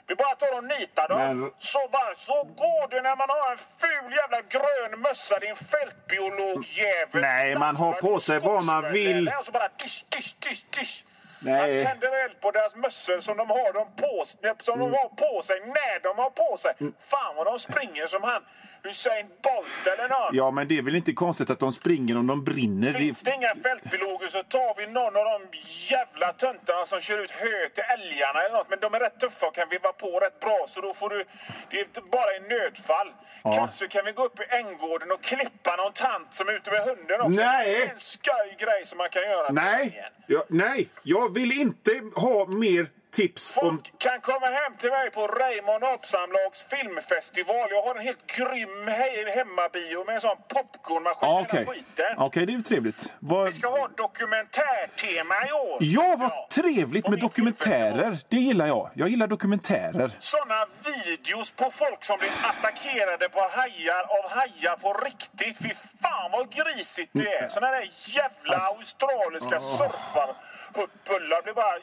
Vi 0.06 0.14
bara 0.14 0.34
tar 0.34 0.56
och 0.58 0.64
nitar 0.64 1.08
dem. 1.08 1.18
Men- 1.40 1.50
Så, 1.58 1.78
bara, 1.92 2.14
så 2.14 2.32
går 2.44 2.90
det 2.90 3.02
när 3.02 3.16
man 3.16 3.26
har 3.28 3.50
en 3.52 3.58
ful 3.58 4.16
jävla 4.16 4.40
grön 4.40 5.00
mössa, 5.00 5.38
din 5.38 5.56
fältbiologjävel. 5.56 7.20
Nej, 7.22 7.56
man 7.56 7.76
har 7.76 7.92
på 7.92 8.18
sig 8.20 8.38
vad 8.38 8.64
man 8.64 8.92
vill. 8.92 9.28
Och 9.38 9.44
så 9.44 9.52
bara 9.52 9.68
dish, 9.68 10.04
dish, 10.08 10.34
dish, 10.38 10.64
dish. 10.78 11.04
Nej. 11.44 11.84
Man 11.84 11.86
tänder 11.86 12.24
eld 12.24 12.40
på 12.40 12.50
deras 12.50 12.76
mössor 12.76 13.20
som 13.20 13.36
de 13.36 13.50
har, 13.50 13.72
dem 13.72 13.88
på, 13.96 14.24
som 14.62 14.78
de 14.78 14.92
har 14.92 15.08
på 15.08 15.42
sig 15.42 15.60
när 15.60 16.02
de 16.02 16.22
har 16.22 16.30
på 16.30 16.56
sig. 16.58 16.72
Fan 16.98 17.36
vad 17.36 17.46
de 17.46 17.58
springer 17.58 18.06
som 18.06 18.22
han 18.22 18.42
Usain 18.84 19.26
Bolt 19.42 19.86
eller 19.92 20.08
någon. 20.08 20.30
Ja, 20.32 20.50
men 20.50 20.68
det 20.68 20.78
är 20.78 20.82
väl 20.82 20.96
inte 20.96 21.12
konstigt 21.12 21.50
att 21.50 21.58
de 21.58 21.72
springer 21.72 22.16
om 22.18 22.26
de 22.26 22.44
brinner. 22.44 22.92
Finns 22.92 23.22
Det... 23.22 23.34
inga 23.34 23.54
fältbiologer 23.54 24.28
så 24.28 24.42
tar 24.42 24.74
vi 24.80 24.86
någon 24.86 25.16
av 25.16 25.24
de 25.24 25.58
jävla 25.90 26.32
töntarna 26.32 26.86
som 26.86 27.00
kör 27.00 27.18
ut 27.24 27.30
hö 27.30 27.68
till 27.74 27.84
älgarna 27.96 28.42
eller 28.42 28.56
något. 28.56 28.70
Men 28.70 28.78
de 28.80 28.94
är 28.94 29.00
rätt 29.00 29.20
tuffa 29.20 29.46
och 29.46 29.54
kan 29.54 29.68
veva 29.68 29.92
på 29.92 30.20
rätt 30.20 30.40
bra 30.40 30.64
så 30.68 30.80
då 30.80 30.94
får 30.94 31.08
du... 31.10 31.24
Det 31.70 31.80
är 31.80 32.10
bara 32.10 32.30
i 32.36 32.40
nödfall. 32.40 33.08
Ja. 33.44 33.52
Kanske 33.56 33.86
kan 33.88 34.04
vi 34.04 34.12
gå 34.12 34.24
upp 34.24 34.40
i 34.40 34.46
ängården 34.50 35.12
och 35.12 35.22
klippa 35.22 35.76
någon 35.76 35.92
tant 35.92 36.34
som 36.34 36.48
är 36.48 36.52
ute 36.52 36.70
med 36.70 36.80
hunden 36.80 37.20
också. 37.20 37.40
Nej. 37.40 37.74
Det 37.74 37.82
är 37.84 37.90
en 37.90 37.98
skoj 37.98 38.56
grej 38.58 38.80
som 38.84 38.98
man 38.98 39.08
kan 39.10 39.22
göra. 39.22 39.52
Nej, 39.52 40.10
ja, 40.26 40.44
nej, 40.48 40.88
jag 41.02 41.34
vill 41.34 41.60
inte 41.60 41.90
ha 42.14 42.46
mer 42.46 42.86
tips 43.12 43.58
om... 43.58 43.68
Folk 43.68 43.98
kan 43.98 44.20
komma 44.20 44.46
hem 44.46 44.76
till 44.78 44.90
mig 44.90 45.10
på 45.10 45.26
Raymond 45.26 45.84
Apsamlags 45.84 46.66
filmfestival. 46.72 47.66
Jag 47.70 47.82
har 47.82 47.94
en 47.94 48.02
helt 48.02 48.26
grym 48.36 48.88
he 48.88 49.30
hemmabio 49.36 50.04
med 50.06 50.14
en 50.14 50.20
sån 50.20 50.36
popcornmaskin 50.48 51.28
hela 51.28 51.40
Okej. 51.40 51.84
Okej, 52.16 52.46
det 52.46 52.52
är 52.52 52.56
ju 52.56 52.62
trevligt. 52.62 53.12
Vad... 53.18 53.46
Vi 53.46 53.52
ska 53.52 53.68
ha 53.68 53.88
dokumentärtema 53.96 55.34
i 55.48 55.52
år. 55.52 55.78
Ja, 55.80 56.16
vad 56.18 56.50
trevligt 56.50 57.08
med 57.08 57.18
dokumentärer. 57.18 58.18
Det 58.28 58.36
gillar 58.36 58.66
jag. 58.66 58.90
Jag 58.94 59.08
gillar 59.08 59.26
dokumentärer. 59.26 60.10
Såna 60.18 60.66
videos 60.84 61.50
på 61.50 61.70
folk 61.70 62.04
som 62.04 62.18
blir 62.18 62.32
attackerade 62.42 63.28
på 63.28 63.40
hajar 63.40 64.02
av 64.16 64.30
hajar 64.30 64.76
på 64.76 64.92
riktigt. 64.92 65.58
Fy 65.58 65.74
fan 66.02 66.30
vad 66.32 66.50
grisigt 66.50 67.10
det 67.12 67.34
är. 67.34 67.48
Såna 67.48 67.70
där 67.70 67.90
jävla 68.16 68.56
australiska 68.56 69.60
surfarhuttbullar 69.60 71.42
blir 71.42 71.54
bara 71.54 71.74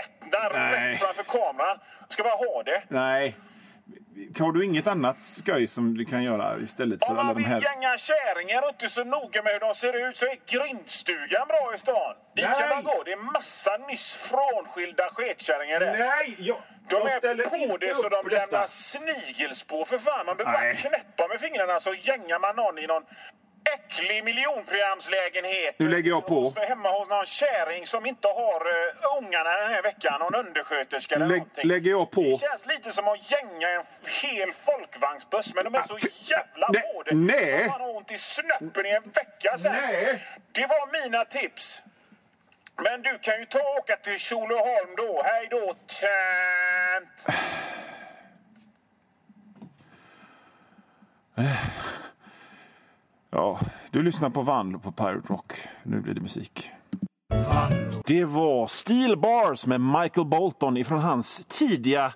ätna 0.00 0.38
Nej. 0.58 0.88
rätt 0.90 0.98
framför 0.98 1.22
kameran. 1.22 1.78
Jag 2.00 2.12
ska 2.12 2.22
bara 2.22 2.34
ha 2.52 2.62
det. 2.62 2.82
Nej. 2.88 3.36
Har 4.38 4.52
du 4.52 4.64
inget 4.64 4.86
annat 4.86 5.20
skoj 5.20 5.66
som 5.66 5.96
du 5.96 6.04
kan 6.04 6.22
göra 6.22 6.58
istället 6.64 7.04
för 7.04 7.10
Om 7.10 7.18
alla 7.18 7.24
man 7.24 7.34
de 7.34 7.38
vill 7.42 7.52
här? 7.52 7.60
gänga 7.60 7.98
kärringar 7.98 8.62
och 8.62 8.68
inte 8.68 8.88
så 8.88 9.04
noga 9.04 9.42
med 9.42 9.52
hur 9.52 9.60
de 9.60 9.74
ser 9.74 10.08
ut 10.08 10.16
så 10.16 10.24
är 10.26 10.36
grindstugan 10.46 11.48
bra 11.48 11.72
i 11.74 11.78
stan. 11.78 12.14
Dit 12.36 12.44
kan 12.44 12.54
Nej. 12.60 12.68
man 12.68 12.84
gå. 12.84 13.02
Det 13.04 13.12
är 13.12 13.16
massa 13.32 13.76
nyss 13.88 14.30
frånskilda 14.30 15.04
sketkärringar 15.12 15.80
där. 15.80 15.98
Nej, 15.98 16.36
jag, 16.38 16.56
De 16.88 16.96
jag 16.96 17.24
är 17.24 17.68
på 17.68 17.76
det 17.76 17.94
så 17.96 18.08
de 18.08 18.28
detta. 18.28 18.28
lämnar 18.40 18.66
snigelspår 18.66 19.84
för 19.84 19.98
fan. 19.98 20.26
Man 20.26 20.36
behöver 20.36 20.58
bara 20.58 20.74
knäppa 20.74 21.28
med 21.28 21.40
fingrarna 21.40 21.80
så 21.80 21.94
gängar 21.94 22.38
man 22.38 22.56
någon 22.56 22.78
i 22.78 22.86
någon 22.86 23.02
äcklig 23.74 24.24
miljonprogramslägenhet. 24.24 25.74
Nu 25.78 25.88
lägger 25.88 26.10
jag 26.10 26.26
på. 26.26 26.40
Hos, 26.40 26.58
hemma 26.58 26.88
hos 26.88 27.08
någon 27.08 27.26
käring 27.26 27.86
som 27.86 28.06
inte 28.06 28.28
har 28.28 28.60
uh, 28.66 29.18
ungarna 29.18 29.50
den 29.62 29.70
här 29.70 29.82
veckan. 29.82 30.20
Någon 30.20 30.34
undersköterska 30.34 31.14
eller 31.14 31.26
Lä, 31.26 31.36
någonting. 31.36 31.68
lägger 31.68 31.90
jag 31.90 32.10
på. 32.10 32.20
Det 32.22 32.40
känns 32.40 32.66
lite 32.66 32.92
som 32.92 33.08
att 33.08 33.30
gänga 33.30 33.68
en 33.68 33.84
hel 34.22 34.52
folkvagnsbuss. 34.52 35.54
Men 35.54 35.64
de 35.64 35.74
är 35.74 35.80
så 35.82 35.98
jävla 36.20 36.68
det. 36.68 37.14
nej. 37.14 37.66
Man 37.68 37.80
har 37.80 37.96
ont 37.96 38.10
i 38.12 38.18
snöppen 38.18 38.86
i 38.86 38.90
en 38.90 39.02
vecka 39.02 39.58
sen. 39.58 39.72
Nej. 39.72 40.24
Det 40.52 40.66
var 40.66 41.02
mina 41.02 41.24
tips. 41.24 41.82
Men 42.82 43.02
du 43.02 43.18
kan 43.18 43.38
ju 43.40 43.44
ta 43.46 43.58
och 43.58 43.76
åka 43.78 43.96
till 43.96 44.18
Tjolöholm 44.18 44.94
då. 44.96 45.22
Hej 45.24 45.46
då, 45.50 45.74
tönt! 46.00 47.26
Ja, 53.30 53.58
du 53.90 54.02
lyssnar 54.02 54.30
på 54.30 54.42
Vanlo 54.42 54.78
på 54.78 54.92
Pirate 54.92 55.28
Rock. 55.28 55.52
Nu 55.82 56.00
blir 56.00 56.14
det 56.14 56.20
musik. 56.20 56.70
Det 58.06 58.24
var 58.24 58.66
Steel 58.66 59.16
Bars 59.16 59.66
med 59.66 59.80
Michael 59.80 60.26
Bolton 60.26 60.76
ifrån 60.76 60.98
hans 60.98 61.46
tidiga 61.46 62.12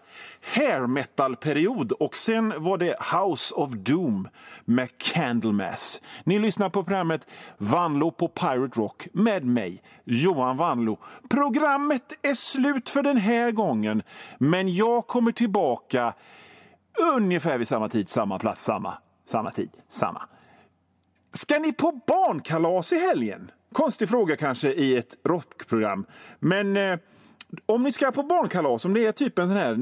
hair 0.57 0.87
metal-period. 0.87 1.93
Och 1.93 2.17
sen 2.17 2.55
var 2.57 2.79
det 2.79 2.97
House 3.15 3.55
of 3.55 3.71
Doom 3.71 4.29
med 4.65 4.99
Candlemass. 4.99 6.01
Ni 6.25 6.39
lyssnar 6.39 6.69
på 6.69 6.85
programmet 6.85 7.27
Vanlo 7.59 8.11
på 8.11 8.29
Pirate 8.29 8.81
Rock 8.81 9.09
med 9.13 9.45
mig, 9.45 9.83
Johan 10.05 10.57
Vanlo. 10.57 10.99
Programmet 11.31 12.13
är 12.23 12.35
slut 12.35 12.91
för 12.91 13.03
den 13.03 13.17
här 13.17 13.51
gången, 13.51 14.03
men 14.39 14.75
jag 14.75 15.07
kommer 15.07 15.33
tillbaka 15.33 16.15
ungefär 17.15 17.59
vid 17.59 17.69
samma 17.69 17.89
tid, 17.89 18.09
samma 18.09 18.39
plats, 18.39 18.65
samma, 18.65 18.95
samma 19.27 19.51
tid, 19.51 19.71
samma. 19.89 20.23
Ska 21.33 21.59
ni 21.59 21.73
på 21.73 22.01
barnkalas 22.07 22.93
i 22.93 22.99
helgen? 22.99 23.51
Konstig 23.73 24.09
fråga 24.09 24.37
kanske 24.37 24.73
i 24.73 24.97
ett 24.97 25.17
rockprogram. 25.25 26.07
Men 26.41 26.77
eh, 26.77 26.99
om 27.67 27.83
ni 27.83 27.93
ska 27.93 28.11
på 28.11 28.23
barnkalas, 28.23 28.85
om 28.85 28.95
det 28.95 29.07
är 29.07 29.13
typ 29.13 29.39
en 29.39 29.49
sån 29.49 29.57
här, 29.57 29.75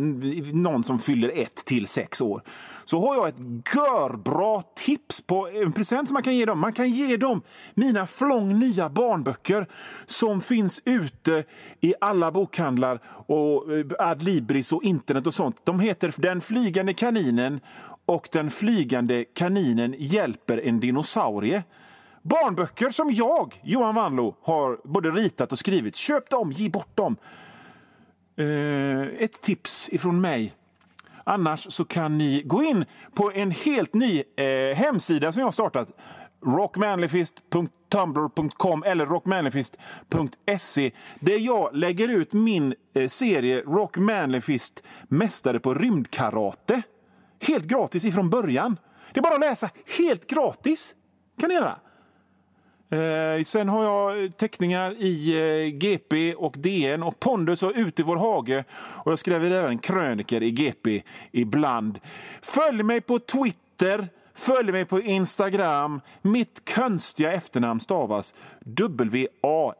någon 0.54 0.84
som 0.84 0.98
fyller 0.98 1.32
ett 1.34 1.56
till 1.56 1.86
sex 1.86 2.20
år, 2.20 2.42
så 2.84 3.00
har 3.00 3.14
jag 3.16 3.28
ett 3.28 3.38
görbra 3.74 4.62
tips 4.62 5.20
på 5.20 5.48
en 5.48 5.72
present 5.72 6.08
som 6.08 6.14
man 6.14 6.22
kan 6.22 6.36
ge 6.36 6.44
dem. 6.44 6.58
Man 6.58 6.72
kan 6.72 6.90
ge 6.90 7.16
dem 7.16 7.42
mina 7.74 8.06
flång 8.06 8.58
nya 8.58 8.88
barnböcker 8.88 9.66
som 10.06 10.40
finns 10.40 10.82
ute 10.84 11.44
i 11.80 11.94
alla 12.00 12.30
bokhandlar 12.30 13.00
och 13.26 13.72
eh, 13.72 13.86
Adlibris 13.98 14.72
och 14.72 14.82
internet 14.82 15.26
och 15.26 15.34
sånt. 15.34 15.56
De 15.64 15.80
heter 15.80 16.14
Den 16.16 16.40
flygande 16.40 16.94
kaninen 16.94 17.60
och 18.10 18.28
Den 18.32 18.50
flygande 18.50 19.24
kaninen 19.24 19.94
hjälper 19.98 20.66
en 20.66 20.80
dinosaurie. 20.80 21.62
Barnböcker 22.22 22.90
som 22.90 23.10
jag, 23.10 23.60
Johan 23.62 23.94
Wanlo, 23.94 24.36
har 24.42 24.80
både 24.84 25.10
ritat 25.10 25.52
och 25.52 25.58
skrivit. 25.58 25.96
Köp 25.96 26.30
dem, 26.30 26.52
ge 26.52 26.68
bort 26.68 26.96
dem. 26.96 27.16
Eh, 28.36 29.00
ett 29.00 29.42
tips 29.42 29.88
ifrån 29.92 30.20
mig. 30.20 30.54
Annars 31.24 31.72
så 31.72 31.84
kan 31.84 32.18
ni 32.18 32.42
gå 32.42 32.62
in 32.62 32.84
på 33.14 33.32
en 33.32 33.50
helt 33.50 33.94
ny 33.94 34.22
eh, 34.36 34.76
hemsida 34.76 35.32
som 35.32 35.40
jag 35.40 35.46
har 35.46 35.52
startat. 35.52 35.88
rockmanlyfist.tumblr.com 36.46 38.82
eller 38.82 39.06
rockmanlyfist.se 39.06 40.90
där 41.20 41.38
jag 41.38 41.76
lägger 41.76 42.08
ut 42.08 42.32
min 42.32 42.74
eh, 42.94 43.08
serie 43.08 43.60
Rock 43.60 43.96
Manlyfist 43.96 44.82
Mästare 45.08 45.60
på 45.60 45.74
rymdkarate. 45.74 46.82
Helt 47.40 47.64
gratis 47.64 48.04
ifrån 48.04 48.30
början. 48.30 48.76
Det 49.12 49.20
är 49.20 49.22
bara 49.22 49.34
att 49.34 49.40
läsa 49.40 49.70
helt 49.98 50.26
gratis. 50.26 50.94
kan 51.40 51.48
ni 51.48 51.54
göra. 51.54 51.76
Eh, 52.90 53.42
sen 53.42 53.68
har 53.68 53.84
jag 53.84 54.36
teckningar 54.36 54.94
i 54.98 55.38
eh, 55.38 55.78
GP 55.78 56.34
och 56.34 56.54
DN 56.58 57.02
och 57.02 57.20
Pondus 57.20 57.62
och 57.62 57.72
Ut 57.74 58.00
i 58.00 58.02
vår 58.02 58.16
hage. 58.16 58.64
Och 58.72 59.12
jag 59.12 59.18
skriver 59.18 59.50
även 59.50 59.78
kröniker 59.78 60.42
i 60.42 60.50
GP 60.50 61.02
ibland. 61.32 61.98
Följ 62.42 62.82
mig 62.82 63.00
på 63.00 63.18
Twitter. 63.18 64.08
Följ 64.34 64.72
mig 64.72 64.84
på 64.84 65.00
Instagram. 65.00 66.00
Mitt 66.22 66.74
konstiga 66.74 67.32
efternamn 67.32 67.80
stavas 67.80 68.34
W-A-N-L-O-O. 68.60 69.76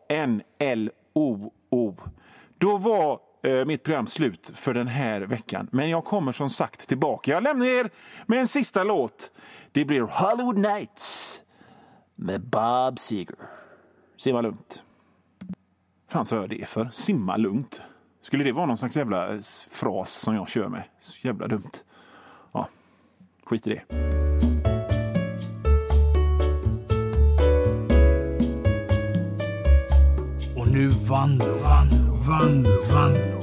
Då 2.59 2.77
var 2.77 3.21
Eh, 3.43 3.65
mitt 3.65 3.83
program 3.83 4.07
slut 4.07 4.51
för 4.55 4.75
den 4.75 4.89
här 4.89 5.21
veckan. 5.21 5.69
Men 5.73 5.91
jag 5.91 6.05
kommer 6.05 6.33
som 6.33 6.51
sagt 6.51 6.89
tillbaka. 6.89 7.31
Jag 7.31 7.43
lämnar 7.43 7.67
er 7.67 7.91
med 8.27 8.41
en 8.41 8.49
sista 8.49 8.85
låt. 8.85 9.31
Det 9.73 9.85
blir 9.85 10.01
Hollywood 10.01 10.59
Nights 10.59 11.43
med 12.15 12.41
Bob 12.41 12.99
Seger. 12.99 13.37
Simma 14.17 14.41
lugnt. 14.41 14.83
fan 16.09 16.27
sa 16.27 16.37
jag 16.37 16.49
det 16.49 16.69
för? 16.69 16.89
Simma 16.93 17.37
lugnt. 17.37 17.81
Skulle 18.23 18.45
det 18.45 18.53
vara 18.53 18.67
någon 18.67 18.77
slags 18.77 18.97
jävla 18.97 19.33
eh, 19.35 19.41
fras 19.71 20.13
som 20.13 20.35
jag 20.35 20.49
kör 20.49 20.69
med? 20.69 20.83
Så 21.01 21.27
jävla 21.27 21.49
dumt. 21.49 21.71
Ja, 22.53 22.69
skit 23.45 23.67
i 23.67 23.71
det. 23.71 23.83
Och 30.57 30.69
nu 30.73 30.87
Vanlo, 30.87 31.45
Vanlo, 31.65 32.00
Vanlo, 32.31 32.71
Vanlo. 32.87 33.40